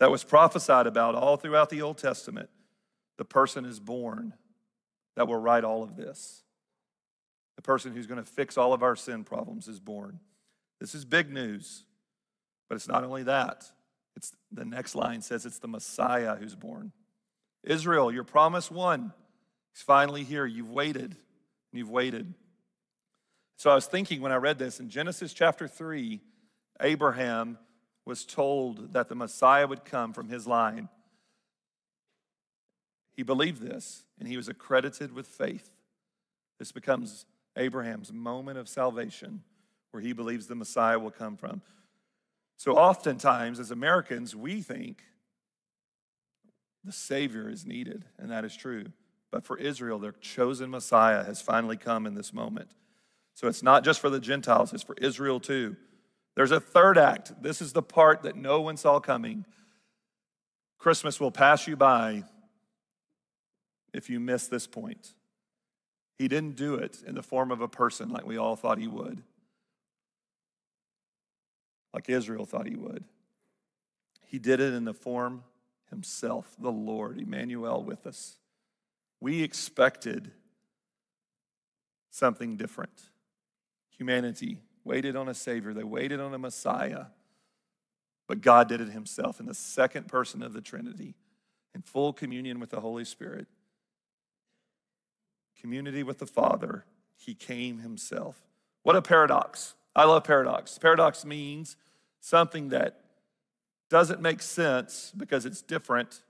[0.00, 2.48] that was prophesied about all throughout the Old Testament,
[3.18, 4.32] the person is born
[5.16, 6.44] that will right all of this.
[7.56, 10.18] The person who's going to fix all of our sin problems is born.
[10.80, 11.84] This is big news.
[12.70, 13.70] But it's not only that.
[14.16, 16.92] It's the next line says it's the Messiah who's born.
[17.64, 19.12] Israel, your promise one.
[19.74, 20.46] He's finally here.
[20.46, 21.16] You've waited.
[21.70, 22.32] You've waited.
[23.58, 26.20] So I was thinking when I read this in Genesis chapter 3,
[26.80, 27.58] Abraham
[28.04, 30.88] was told that the Messiah would come from his line.
[33.16, 35.70] He believed this and he was accredited with faith.
[36.60, 39.42] This becomes Abraham's moment of salvation
[39.90, 41.60] where he believes the Messiah will come from.
[42.56, 45.02] So, oftentimes, as Americans, we think
[46.84, 48.86] the Savior is needed, and that is true.
[49.30, 52.70] But for Israel, their chosen Messiah has finally come in this moment.
[53.38, 55.76] So, it's not just for the Gentiles, it's for Israel too.
[56.34, 57.40] There's a third act.
[57.40, 59.44] This is the part that no one saw coming.
[60.78, 62.24] Christmas will pass you by
[63.94, 65.14] if you miss this point.
[66.18, 68.88] He didn't do it in the form of a person like we all thought he
[68.88, 69.22] would
[71.98, 73.04] like Israel thought he would.
[74.26, 75.42] He did it in the form
[75.90, 78.36] himself, the Lord, Emmanuel with us.
[79.20, 80.30] We expected
[82.10, 83.10] something different.
[83.98, 87.06] Humanity waited on a Savior, they waited on a Messiah,
[88.26, 91.14] but God did it himself in the second person of the Trinity,
[91.74, 93.46] in full communion with the Holy Spirit.
[95.60, 96.84] Community with the Father,
[97.16, 98.40] he came himself.
[98.82, 99.74] What a paradox.
[99.96, 100.78] I love paradox.
[100.78, 101.76] Paradox means
[102.20, 103.00] something that
[103.90, 106.22] doesn't make sense because it's different,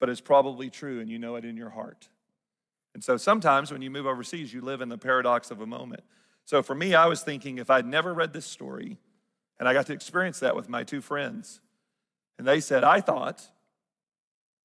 [0.00, 2.08] but it's probably true and you know it in your heart.
[2.94, 6.02] And so sometimes when you move overseas, you live in the paradox of a moment.
[6.48, 8.96] So for me, I was thinking if I'd never read this story,
[9.60, 11.60] and I got to experience that with my two friends,
[12.38, 13.46] and they said, I thought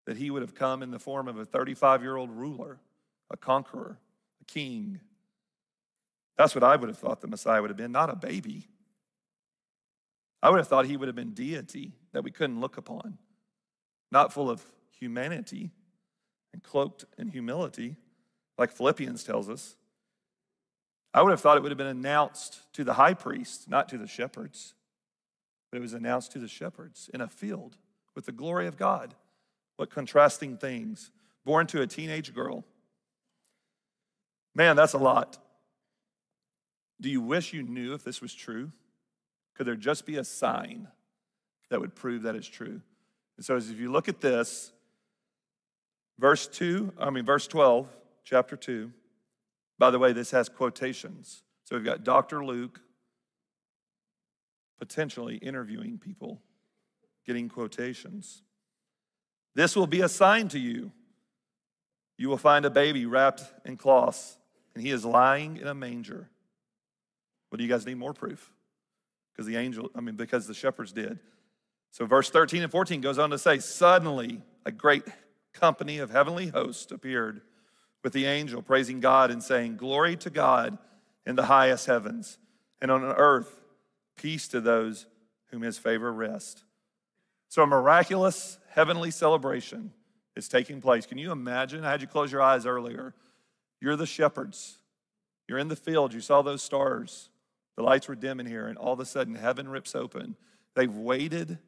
[0.06, 2.80] that he would have come in the form of a 35 year old ruler,
[3.30, 4.00] a conqueror,
[4.42, 5.02] a king,
[6.38, 8.70] that's what I would have thought the Messiah would have been, not a baby.
[10.42, 13.18] I would have thought he would have been deity that we couldn't look upon,
[14.10, 14.64] not full of
[14.98, 15.72] humanity
[16.54, 17.98] and cloaked in humility,
[18.58, 19.76] like Philippians tells us.
[21.14, 23.98] I would have thought it would have been announced to the high priest, not to
[23.98, 24.74] the shepherds,
[25.72, 27.78] but it was announced to the shepherds in a field
[28.16, 29.14] with the glory of God.
[29.76, 31.12] What contrasting things.
[31.46, 32.64] Born to a teenage girl.
[34.56, 35.38] Man, that's a lot.
[37.02, 38.72] Do you wish you knew if this was true?
[39.56, 40.88] Could there just be a sign
[41.70, 42.82] that would prove that it's true?
[43.38, 44.72] And so, as if you look at this,
[46.20, 47.88] verse 2, I mean, verse 12,
[48.24, 48.92] chapter 2,
[49.78, 51.44] by the way, this has quotations.
[51.64, 52.46] So we've got Dr.
[52.46, 52.80] Luke
[54.80, 56.42] potentially interviewing people,
[57.26, 58.44] getting quotations.
[59.56, 60.92] This will be a sign to you.
[62.18, 64.38] You will find a baby wrapped in cloths,
[64.76, 66.30] and he is lying in a manger.
[67.50, 68.52] What do you guys need more proof?
[69.32, 71.20] Because the angel, I mean, because the shepherds did.
[71.92, 75.04] So verse 13 and 14 goes on to say, Suddenly a great
[75.54, 77.42] company of heavenly hosts appeared
[78.04, 80.78] with the angel, praising God and saying, Glory to God
[81.26, 82.38] in the highest heavens,
[82.82, 83.62] and on earth,
[84.18, 85.06] peace to those
[85.52, 86.64] whom his favor rests.
[87.48, 89.92] So a miraculous heavenly celebration
[90.36, 91.06] is taking place.
[91.06, 91.86] Can you imagine?
[91.86, 93.14] I had you close your eyes earlier.
[93.80, 94.78] You're the shepherds.
[95.48, 96.14] You're in the field.
[96.14, 97.30] You saw those stars.
[97.76, 100.36] The lights were dim in here, and all of a sudden, heaven rips open.
[100.76, 101.60] They've waited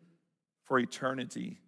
[0.64, 1.60] for eternity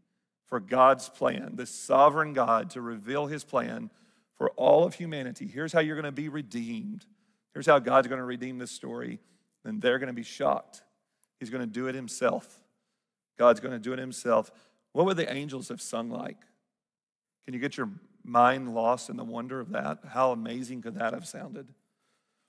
[0.45, 3.89] for God's plan, the sovereign God to reveal his plan
[4.37, 5.47] for all of humanity.
[5.47, 7.05] Here's how you're going to be redeemed.
[7.53, 9.19] Here's how God's going to redeem this story.
[9.65, 10.83] And they're going to be shocked.
[11.39, 12.61] He's going to do it himself.
[13.37, 14.51] God's going to do it himself.
[14.93, 16.37] What would the angels have sung like?
[17.45, 17.89] Can you get your
[18.23, 19.99] mind lost in the wonder of that?
[20.09, 21.67] How amazing could that have sounded?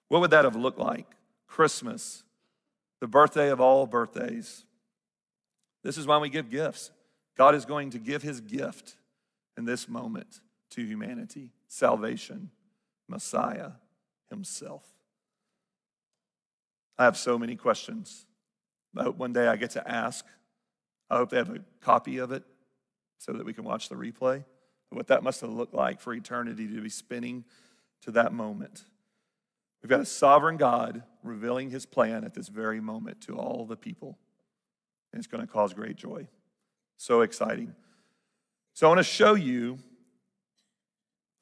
[0.09, 1.07] What would that have looked like?
[1.47, 2.25] Christmas,
[3.01, 4.65] the birthday of all birthdays.
[5.85, 6.91] This is why we give gifts.
[7.37, 8.97] God is going to give his gift
[9.57, 10.41] in this moment
[10.79, 12.51] to humanity salvation,
[13.09, 13.73] Messiah
[14.31, 14.85] himself.
[16.97, 18.27] I have so many questions.
[18.97, 20.25] I hope one day I get to ask.
[21.11, 22.45] I hope they have a copy of it
[23.19, 24.45] so that we can watch the replay.
[24.91, 27.45] What that must have looked like for eternity to be spinning
[28.03, 28.85] to that moment.
[29.83, 33.77] We've got a sovereign God revealing his plan at this very moment to all the
[33.77, 34.19] people.
[35.13, 36.29] And it's going to cause great joy.
[36.97, 37.75] So exciting.
[38.75, 39.79] So I want to show you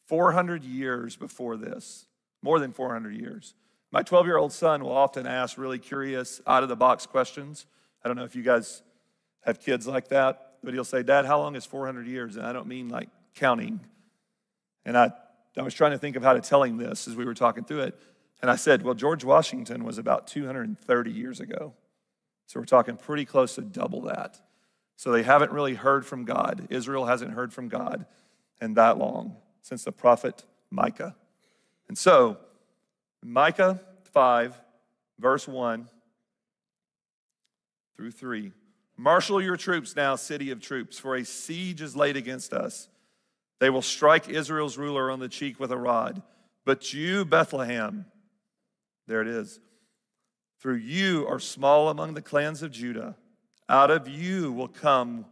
[0.06, 2.06] 400 years before this,
[2.42, 3.54] more than 400 years.
[3.92, 7.66] My 12 year old son will often ask really curious, out of the box questions.
[8.04, 8.82] I don't know if you guys
[9.44, 12.36] have kids like that, but he'll say, Dad, how long is 400 years?
[12.36, 13.80] And I don't mean like counting.
[14.84, 15.10] And I,
[15.56, 17.64] I was trying to think of how to tell him this as we were talking
[17.64, 17.98] through it.
[18.42, 21.74] And I said, Well, George Washington was about 230 years ago.
[22.46, 24.40] So we're talking pretty close to double that.
[24.96, 26.68] So they haven't really heard from God.
[26.70, 28.06] Israel hasn't heard from God
[28.60, 29.36] in that long
[29.66, 31.16] since the prophet Micah.
[31.88, 32.36] And so,
[33.20, 33.80] Micah
[34.12, 34.54] 5,
[35.18, 35.88] verse 1
[37.96, 38.52] through 3.
[38.96, 42.86] Marshal your troops now, city of troops, for a siege is laid against us.
[43.58, 46.22] They will strike Israel's ruler on the cheek with a rod.
[46.64, 48.06] But you, Bethlehem,
[49.08, 49.58] there it is.
[50.60, 53.16] Through you are small among the clans of Judah.
[53.68, 55.26] Out of you will come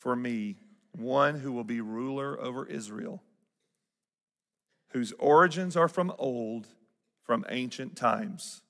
[0.00, 0.56] for me
[0.90, 3.22] one who will be ruler over Israel,
[4.88, 6.68] whose origins are from old,
[7.22, 8.62] from ancient times.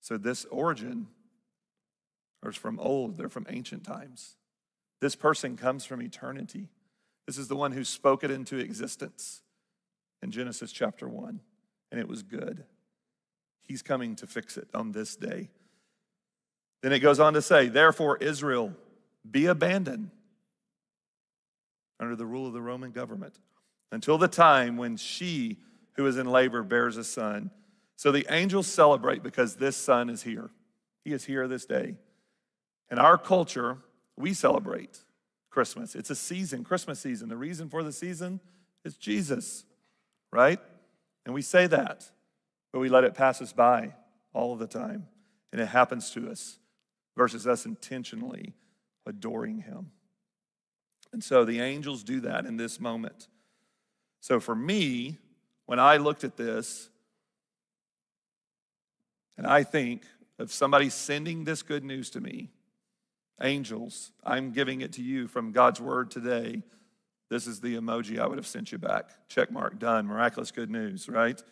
[0.00, 1.08] So, this origin
[2.44, 4.36] is from old, they're from ancient times.
[5.00, 6.68] This person comes from eternity.
[7.26, 9.42] This is the one who spoke it into existence
[10.22, 11.40] in Genesis chapter 1
[11.90, 12.64] and it was good.
[13.62, 15.48] He's coming to fix it on this day.
[16.82, 18.74] Then it goes on to say, Therefore, Israel,
[19.30, 20.10] be abandoned
[22.00, 23.38] under the rule of the Roman government
[23.92, 25.58] until the time when she
[25.94, 27.50] who is in labor bears a son.
[27.96, 30.50] So the angels celebrate because this son is here.
[31.04, 31.94] He is here this day.
[32.90, 33.78] In our culture,
[34.16, 35.04] we celebrate
[35.50, 35.94] Christmas.
[35.94, 37.28] It's a season, Christmas season.
[37.28, 38.40] The reason for the season
[38.84, 39.64] is Jesus,
[40.32, 40.58] right?
[41.24, 42.10] And we say that,
[42.72, 43.94] but we let it pass us by
[44.32, 45.06] all of the time.
[45.52, 46.58] And it happens to us
[47.16, 48.54] versus us intentionally
[49.06, 49.92] adoring Him.
[51.14, 53.28] And so the angels do that in this moment.
[54.20, 55.16] So for me,
[55.64, 56.90] when I looked at this,
[59.38, 60.02] and I think
[60.38, 62.50] of somebody sending this good news to me,
[63.40, 66.62] angels, I'm giving it to you from God's word today
[67.30, 69.10] this is the emoji I would have sent you back.
[69.28, 70.06] Check mark, done.
[70.06, 71.42] Miraculous good news, right?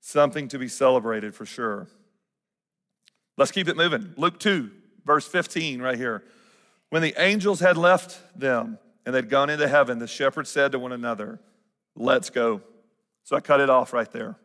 [0.00, 1.88] Something to be celebrated for sure.
[3.36, 4.14] Let's keep it moving.
[4.16, 4.70] Luke 2,
[5.04, 6.22] verse 15, right here.
[6.90, 10.78] When the angels had left them and they'd gone into heaven, the shepherds said to
[10.78, 11.40] one another,
[11.96, 12.60] Let's go.
[13.24, 14.36] So I cut it off right there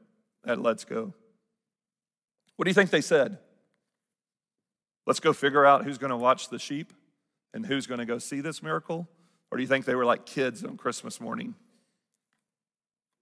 [0.45, 1.13] at let's go.
[2.55, 3.37] What do you think they said?
[5.05, 6.93] Let's go figure out who's going to watch the sheep
[7.53, 9.07] and who's going to go see this miracle.
[9.51, 11.55] Or do you think they were like kids on Christmas morning?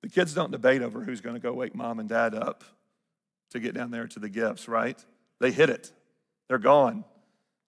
[0.02, 2.64] The kids don't debate over who's going to go wake mom and dad up
[3.52, 5.04] to get down there to the gifts, right?
[5.40, 5.92] They hit it,
[6.48, 7.04] they're gone.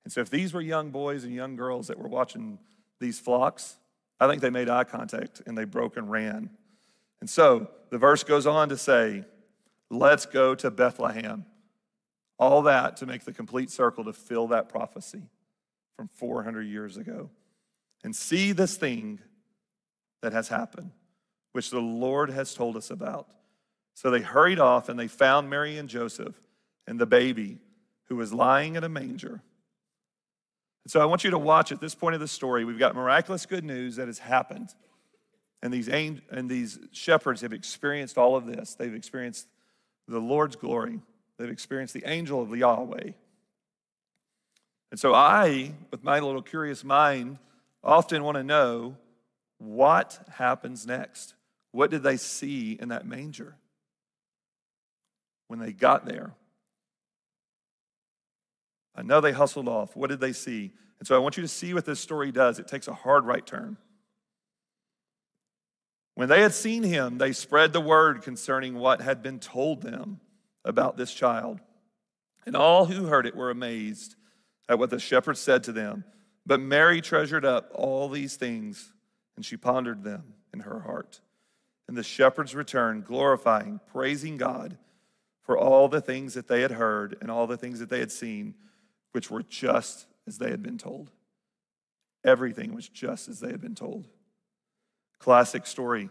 [0.04, 2.60] And so if these were young boys and young girls that were watching
[3.00, 3.78] these flocks,
[4.20, 6.50] I think they made eye contact and they broke and ran.
[7.20, 9.26] And so the verse goes on to say,
[9.90, 11.46] Let's go to Bethlehem.
[12.40, 15.24] All that to make the complete circle to fill that prophecy
[15.98, 17.30] from 400 years ago
[18.04, 19.20] and see this thing
[20.22, 20.92] that has happened,
[21.52, 23.28] which the Lord has told us about.
[23.94, 26.40] So they hurried off and they found Mary and Joseph
[26.88, 27.60] and the baby
[28.06, 29.42] who was lying in a manger.
[30.84, 32.66] And so I want you to watch at this point of the story.
[32.66, 34.70] We've got miraculous good news that has happened.
[35.62, 38.74] And these, and these shepherds have experienced all of this.
[38.74, 39.48] They've experienced
[40.08, 41.00] the Lord's glory,
[41.38, 43.12] they've experienced the angel of Yahweh.
[44.90, 47.38] And so I, with my little curious mind,
[47.84, 48.98] often want to know
[49.58, 51.36] what happens next.
[51.72, 53.56] What did they see in that manger
[55.48, 56.34] when they got there?
[58.96, 59.96] I know they hustled off.
[59.96, 60.72] What did they see?
[61.00, 62.60] And so I want you to see what this story does.
[62.60, 63.78] It takes a hard right turn.
[66.16, 70.20] When they had seen him, they spread the word concerning what had been told them
[70.64, 71.60] about this child.
[72.46, 74.16] And all who heard it were amazed
[74.68, 76.04] at what the shepherds said to them.
[76.46, 78.94] But Mary treasured up all these things,
[79.36, 81.22] and she pondered them in her heart.
[81.88, 84.78] And the shepherds returned, glorifying, praising God
[85.44, 88.12] for all the things that they had heard and all the things that they had
[88.12, 88.56] seen,
[89.12, 91.12] which were just as they had been told.
[92.24, 94.08] Everything was just as they had been told.
[95.20, 96.10] Classic story.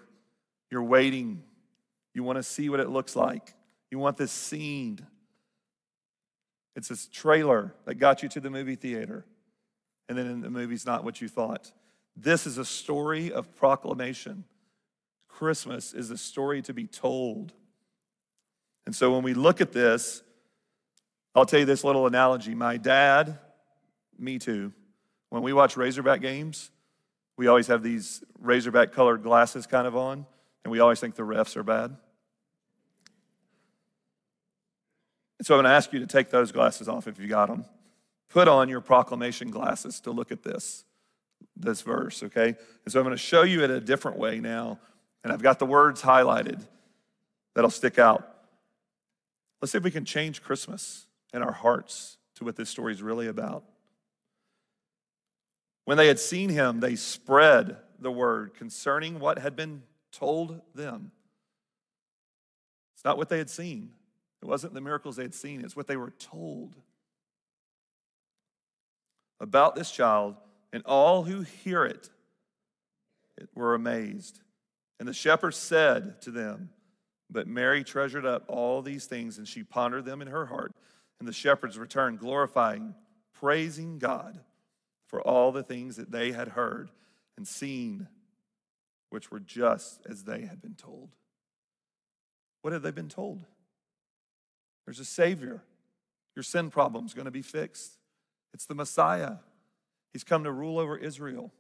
[0.71, 1.43] You're waiting.
[2.15, 3.55] You want to see what it looks like.
[3.91, 5.05] You want this scene.
[6.77, 9.25] It's this trailer that got you to the movie theater,
[10.09, 11.73] and then the movie's not what you thought.
[12.17, 14.45] This is a story of proclamation.
[15.29, 17.53] Christmas is a story to be told.
[18.87, 20.23] And so when we look at this,
[21.35, 22.55] I'll tell you this little analogy.
[22.55, 23.39] My dad,
[24.19, 24.73] me too,
[25.29, 26.71] when we watch Razorback games,
[27.37, 30.27] we always have these Razorback colored glasses kind of on,
[30.65, 31.97] and we always think the refs are bad.
[35.39, 37.49] And so I'm going to ask you to take those glasses off if you got
[37.49, 37.65] them.
[38.29, 40.85] Put on your proclamation glasses to look at this,
[41.57, 42.49] this verse, okay?
[42.49, 44.79] And so I'm going to show you it a different way now.
[45.25, 46.61] And I've got the words highlighted
[47.55, 48.29] that'll stick out.
[49.63, 53.03] Let's see if we can change Christmas in our hearts to what this story is
[53.03, 53.65] really about.
[55.85, 61.13] When they had seen him, they spread the word concerning what had been told them.
[62.95, 63.91] It's not what they had seen,
[64.43, 66.77] it wasn't the miracles they had seen, it's what they were told
[69.41, 70.37] about this child,
[70.73, 72.11] and all who hear it
[73.55, 74.41] were amazed.
[74.99, 76.69] And the shepherds said to them,
[77.31, 80.75] But Mary treasured up all these things, and she pondered them in her heart.
[81.21, 82.95] And the shepherds returned, glorifying,
[83.35, 84.41] praising God
[85.07, 86.91] for all the things that they had heard
[87.37, 88.09] and seen,
[89.11, 91.11] which were just as they had been told.
[92.63, 93.45] What had they been told?
[94.87, 95.63] There's a Savior.
[96.35, 97.99] Your sin problem's going to be fixed.
[98.55, 99.37] It's the Messiah.
[100.13, 101.53] He's come to rule over Israel.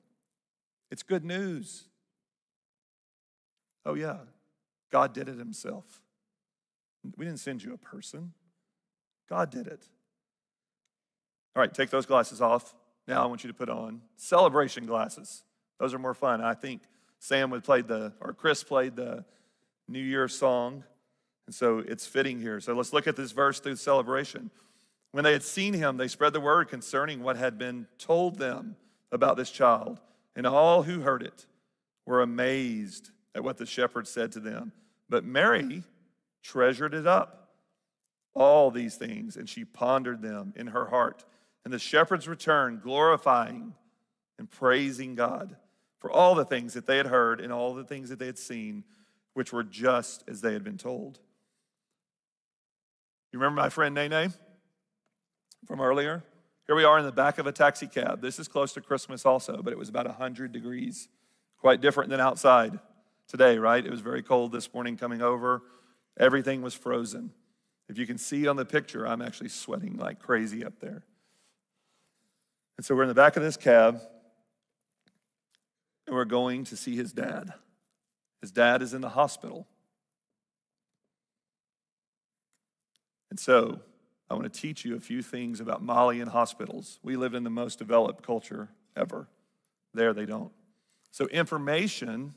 [0.90, 1.84] It's good news.
[3.84, 4.18] Oh, yeah,
[4.90, 6.02] God did it himself.
[7.16, 8.32] We didn't send you a person,
[9.30, 9.82] God did it.
[11.56, 12.74] All right, take those glasses off.
[13.08, 15.44] Now I want you to put on celebration glasses.
[15.78, 16.42] Those are more fun.
[16.42, 16.82] I think
[17.18, 19.24] Sam would play the, or Chris played the
[19.88, 20.84] New Year song.
[21.46, 22.60] And so it's fitting here.
[22.60, 24.50] So let's look at this verse through celebration.
[25.12, 28.76] When they had seen him, they spread the word concerning what had been told them
[29.10, 30.00] about this child.
[30.36, 31.46] And all who heard it
[32.06, 34.72] were amazed at what the shepherds said to them.
[35.08, 35.82] But Mary
[36.42, 37.39] treasured it up,
[38.34, 41.24] all these things, and she pondered them in her heart.
[41.64, 43.74] And the shepherds returned, glorifying
[44.38, 45.56] and praising God
[45.98, 48.38] for all the things that they had heard and all the things that they had
[48.38, 48.84] seen,
[49.34, 51.18] which were just as they had been told.
[53.32, 54.32] You remember my friend Nene
[55.66, 56.24] from earlier?
[56.66, 58.22] Here we are in the back of a taxi cab.
[58.22, 61.08] This is close to Christmas also, but it was about 100 degrees.
[61.58, 62.78] Quite different than outside
[63.28, 63.84] today, right?
[63.84, 65.62] It was very cold this morning coming over.
[66.18, 67.32] Everything was frozen.
[67.90, 71.02] If you can see on the picture, I'm actually sweating like crazy up there.
[72.76, 74.00] And so we're in the back of this cab,
[76.06, 77.52] and we're going to see his dad.
[78.42, 79.66] His dad is in the hospital.
[83.28, 83.80] And so
[84.30, 87.00] I want to teach you a few things about Malian hospitals.
[87.02, 89.26] We live in the most developed culture ever.
[89.94, 90.52] There, they don't.
[91.10, 92.34] So, information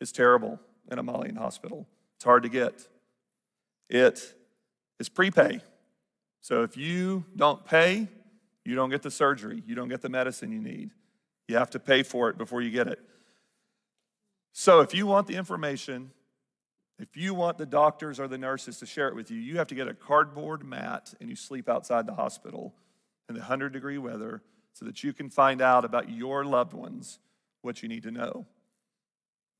[0.00, 0.58] is terrible
[0.90, 1.86] in a Malian hospital.
[2.16, 2.88] It's hard to get.
[3.90, 4.34] It
[5.04, 5.60] is prepay.
[6.40, 8.08] So, if you don't pay,
[8.64, 10.90] you don't get the surgery, you don't get the medicine you need.
[11.46, 13.00] You have to pay for it before you get it.
[14.52, 16.10] So, if you want the information,
[16.98, 19.66] if you want the doctors or the nurses to share it with you, you have
[19.68, 22.74] to get a cardboard mat and you sleep outside the hospital
[23.28, 24.42] in the 100 degree weather
[24.72, 27.18] so that you can find out about your loved ones
[27.60, 28.46] what you need to know.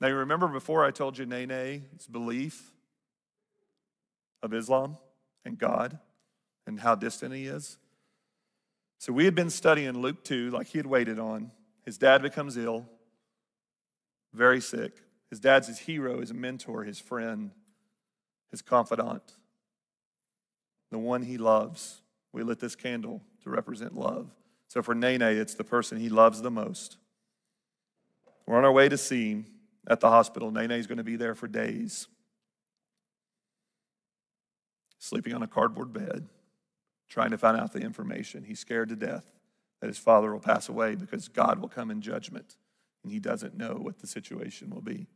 [0.01, 2.73] Now, you remember before I told you Nene's belief
[4.43, 4.97] of Islam
[5.45, 5.99] and God
[6.67, 7.79] and how distant he is?
[8.99, 11.51] So we had been studying Luke 2, like he had waited on.
[11.85, 12.87] His dad becomes ill,
[14.33, 14.93] very sick.
[15.31, 17.51] His dad's his hero, his mentor, his friend,
[18.51, 19.35] his confidant,
[20.91, 22.01] the one he loves.
[22.33, 24.31] We lit this candle to represent love.
[24.69, 26.97] So for Nene, it's the person he loves the most.
[28.47, 29.47] We're on our way to see him
[29.87, 30.51] at the hospital.
[30.51, 32.09] Nene's going to be there for days,
[35.05, 36.27] sleeping on a cardboard bed,
[37.09, 38.45] trying to find out the information.
[38.45, 39.27] He's scared to death
[39.81, 42.57] that his father will pass away because God will come in judgment,
[43.03, 45.07] and he doesn't know what the situation will be.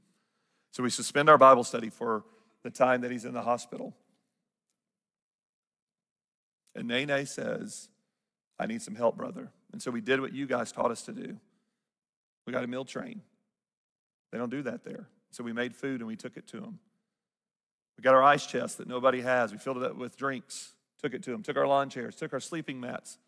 [0.72, 2.24] So we suspend our Bible study for
[2.62, 3.96] the time that he's in the hospital.
[6.74, 7.88] And Nene says,
[8.58, 9.50] I need some help, brother.
[9.72, 11.38] And so we did what you guys taught us to do.
[12.46, 13.22] We got a meal train.
[14.32, 15.08] They don't do that there.
[15.30, 16.78] So we made food and we took it to him.
[17.98, 19.50] We got our ice chest that nobody has.
[19.50, 20.72] We filled it up with drinks,
[21.02, 23.18] took it to them, took our lawn chairs, took our sleeping mats.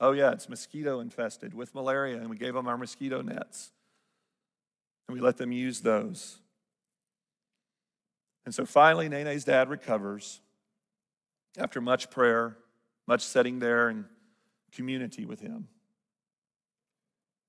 [0.00, 3.70] Oh, yeah, it's mosquito infested with malaria, and we gave them our mosquito nets.
[5.06, 6.38] And we let them use those.
[8.46, 10.40] And so finally, Nene's dad recovers
[11.58, 12.56] after much prayer,
[13.06, 14.06] much sitting there in
[14.72, 15.68] community with him.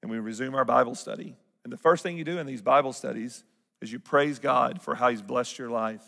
[0.01, 1.37] And we resume our Bible study.
[1.63, 3.45] And the first thing you do in these Bible studies
[3.81, 6.03] is you praise God for how He's blessed your life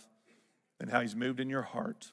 [0.81, 2.11] and how He's moved in your heart.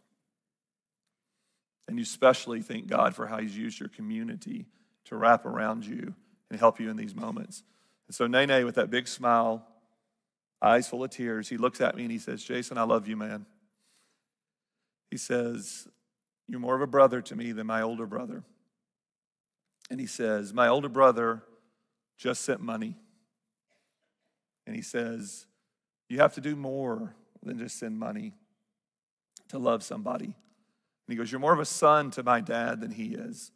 [1.89, 4.67] And you especially thank God for how He's used your community
[5.07, 6.15] to wrap around you
[6.51, 7.65] and help you in these moments.
[8.07, 9.67] And so, Nene, with that big smile,
[10.61, 13.17] eyes full of tears, he looks at me and he says, Jason, I love you,
[13.17, 13.47] man.
[15.11, 15.89] He says,
[16.47, 18.45] You're more of a brother to me than my older brother.
[19.91, 21.43] And he says, My older brother
[22.19, 22.97] just sent money.
[24.67, 25.47] And he says,
[26.11, 28.35] You have to do more than just send money
[29.49, 30.27] to love somebody.
[30.27, 30.35] And
[31.09, 33.51] he goes, You're more of a son to my dad than he is.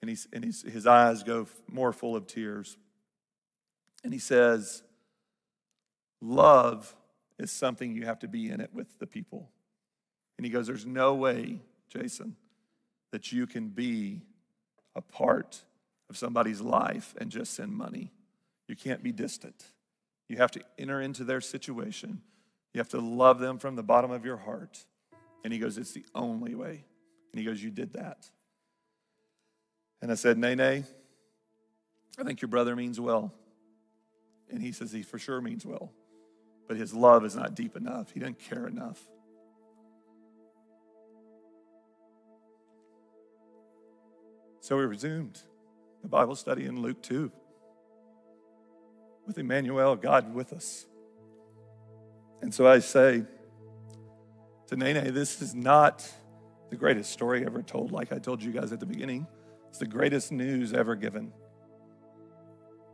[0.00, 2.76] And, he's, and he's, his eyes go more full of tears.
[4.04, 4.82] And he says,
[6.20, 6.94] Love
[7.38, 9.50] is something you have to be in it with the people.
[10.38, 12.36] And he goes, There's no way, Jason,
[13.10, 14.22] that you can be
[14.94, 15.62] a part
[16.10, 18.12] of somebody's life and just send money.
[18.68, 19.64] You can't be distant.
[20.28, 22.22] You have to enter into their situation.
[22.74, 24.84] You have to love them from the bottom of your heart.
[25.44, 26.84] And he goes, It's the only way.
[27.32, 28.28] And he goes, You did that.
[30.00, 30.84] And I said, Nay, nay,
[32.18, 33.32] I think your brother means well.
[34.50, 35.92] And he says, He for sure means well.
[36.68, 38.12] But his love is not deep enough.
[38.12, 39.00] He doesn't care enough.
[44.60, 45.40] So we resumed
[46.02, 47.32] the Bible study in Luke 2
[49.26, 50.86] with Emmanuel, God with us.
[52.42, 53.24] And so I say
[54.66, 56.06] to Nene, this is not
[56.70, 59.26] the greatest story ever told, like I told you guys at the beginning.
[59.68, 61.32] It's the greatest news ever given.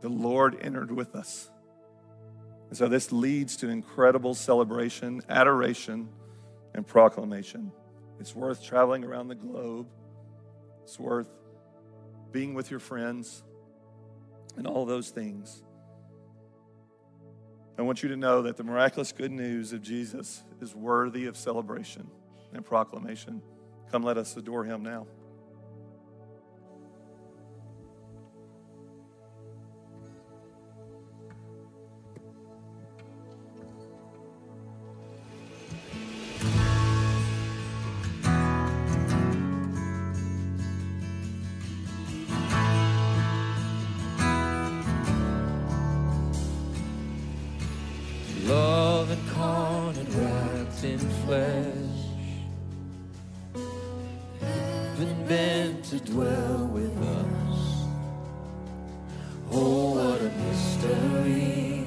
[0.01, 1.49] The Lord entered with us.
[2.69, 6.07] And so this leads to incredible celebration, adoration,
[6.73, 7.71] and proclamation.
[8.19, 9.87] It's worth traveling around the globe.
[10.83, 11.29] It's worth
[12.31, 13.43] being with your friends,
[14.55, 15.63] and all those things.
[17.79, 21.37] I want you to know that the miraculous good news of Jesus is worthy of
[21.37, 22.09] celebration
[22.51, 23.41] and proclamation.
[23.89, 25.07] Come, let us adore him now.
[54.99, 57.85] Been meant to dwell with us.
[59.49, 61.78] Oh, what a mystery!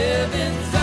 [0.00, 0.79] living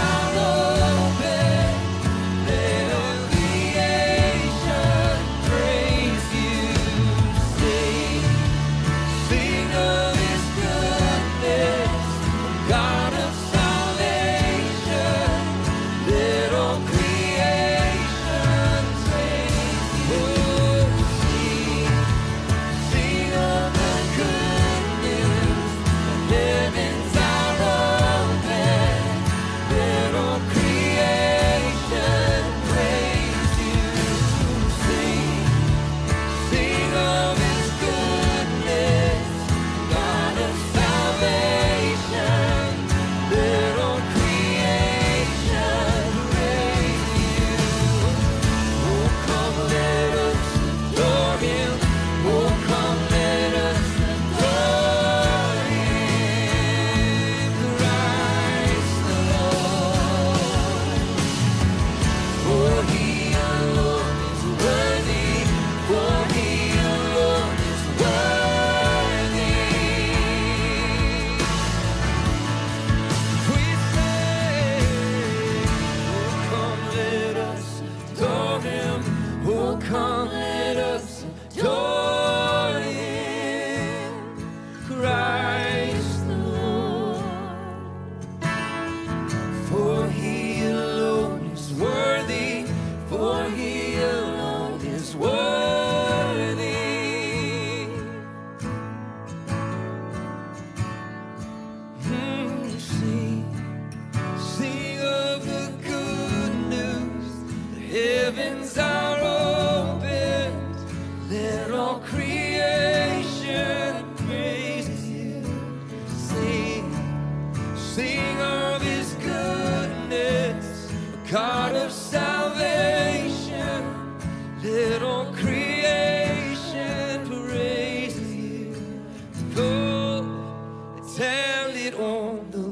[131.87, 132.67] it on the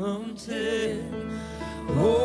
[0.00, 1.38] mountain,
[1.90, 2.21] over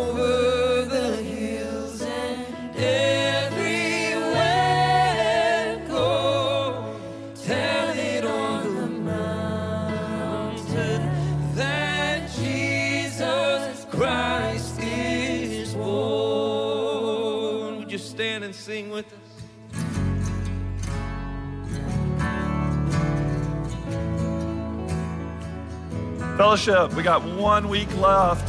[26.38, 28.47] Fellowship, we got one week left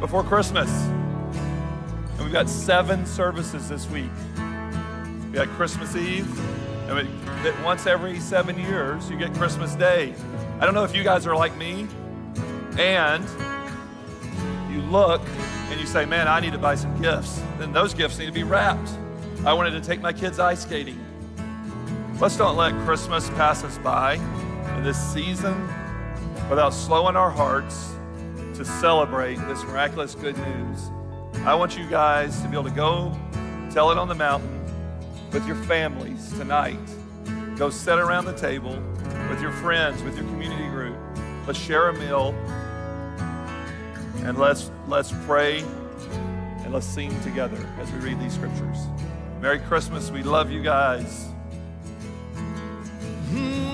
[0.00, 0.70] before Christmas.
[0.82, 4.10] And we've got seven services this week.
[5.28, 6.28] We got Christmas Eve,
[6.90, 10.14] and we, once every seven years, you get Christmas Day.
[10.60, 11.88] I don't know if you guys are like me,
[12.78, 13.24] and
[14.70, 15.22] you look
[15.70, 17.40] and you say, Man, I need to buy some gifts.
[17.58, 18.90] Then those gifts need to be wrapped.
[19.46, 21.02] I wanted to take my kids ice skating.
[22.20, 24.16] Let's don't let Christmas pass us by
[24.76, 25.66] in this season
[26.48, 27.94] without slowing our hearts
[28.54, 30.90] to celebrate this miraculous good news.
[31.44, 33.16] I want you guys to be able to go
[33.70, 34.60] tell it on the mountain
[35.32, 36.78] with your families tonight.
[37.56, 38.80] Go sit around the table
[39.28, 40.96] with your friends, with your community group.
[41.46, 42.34] Let's share a meal
[44.24, 48.78] and let's let's pray and let's sing together as we read these scriptures.
[49.40, 50.10] Merry Christmas.
[50.10, 51.26] We love you guys.
[53.30, 53.64] Mm.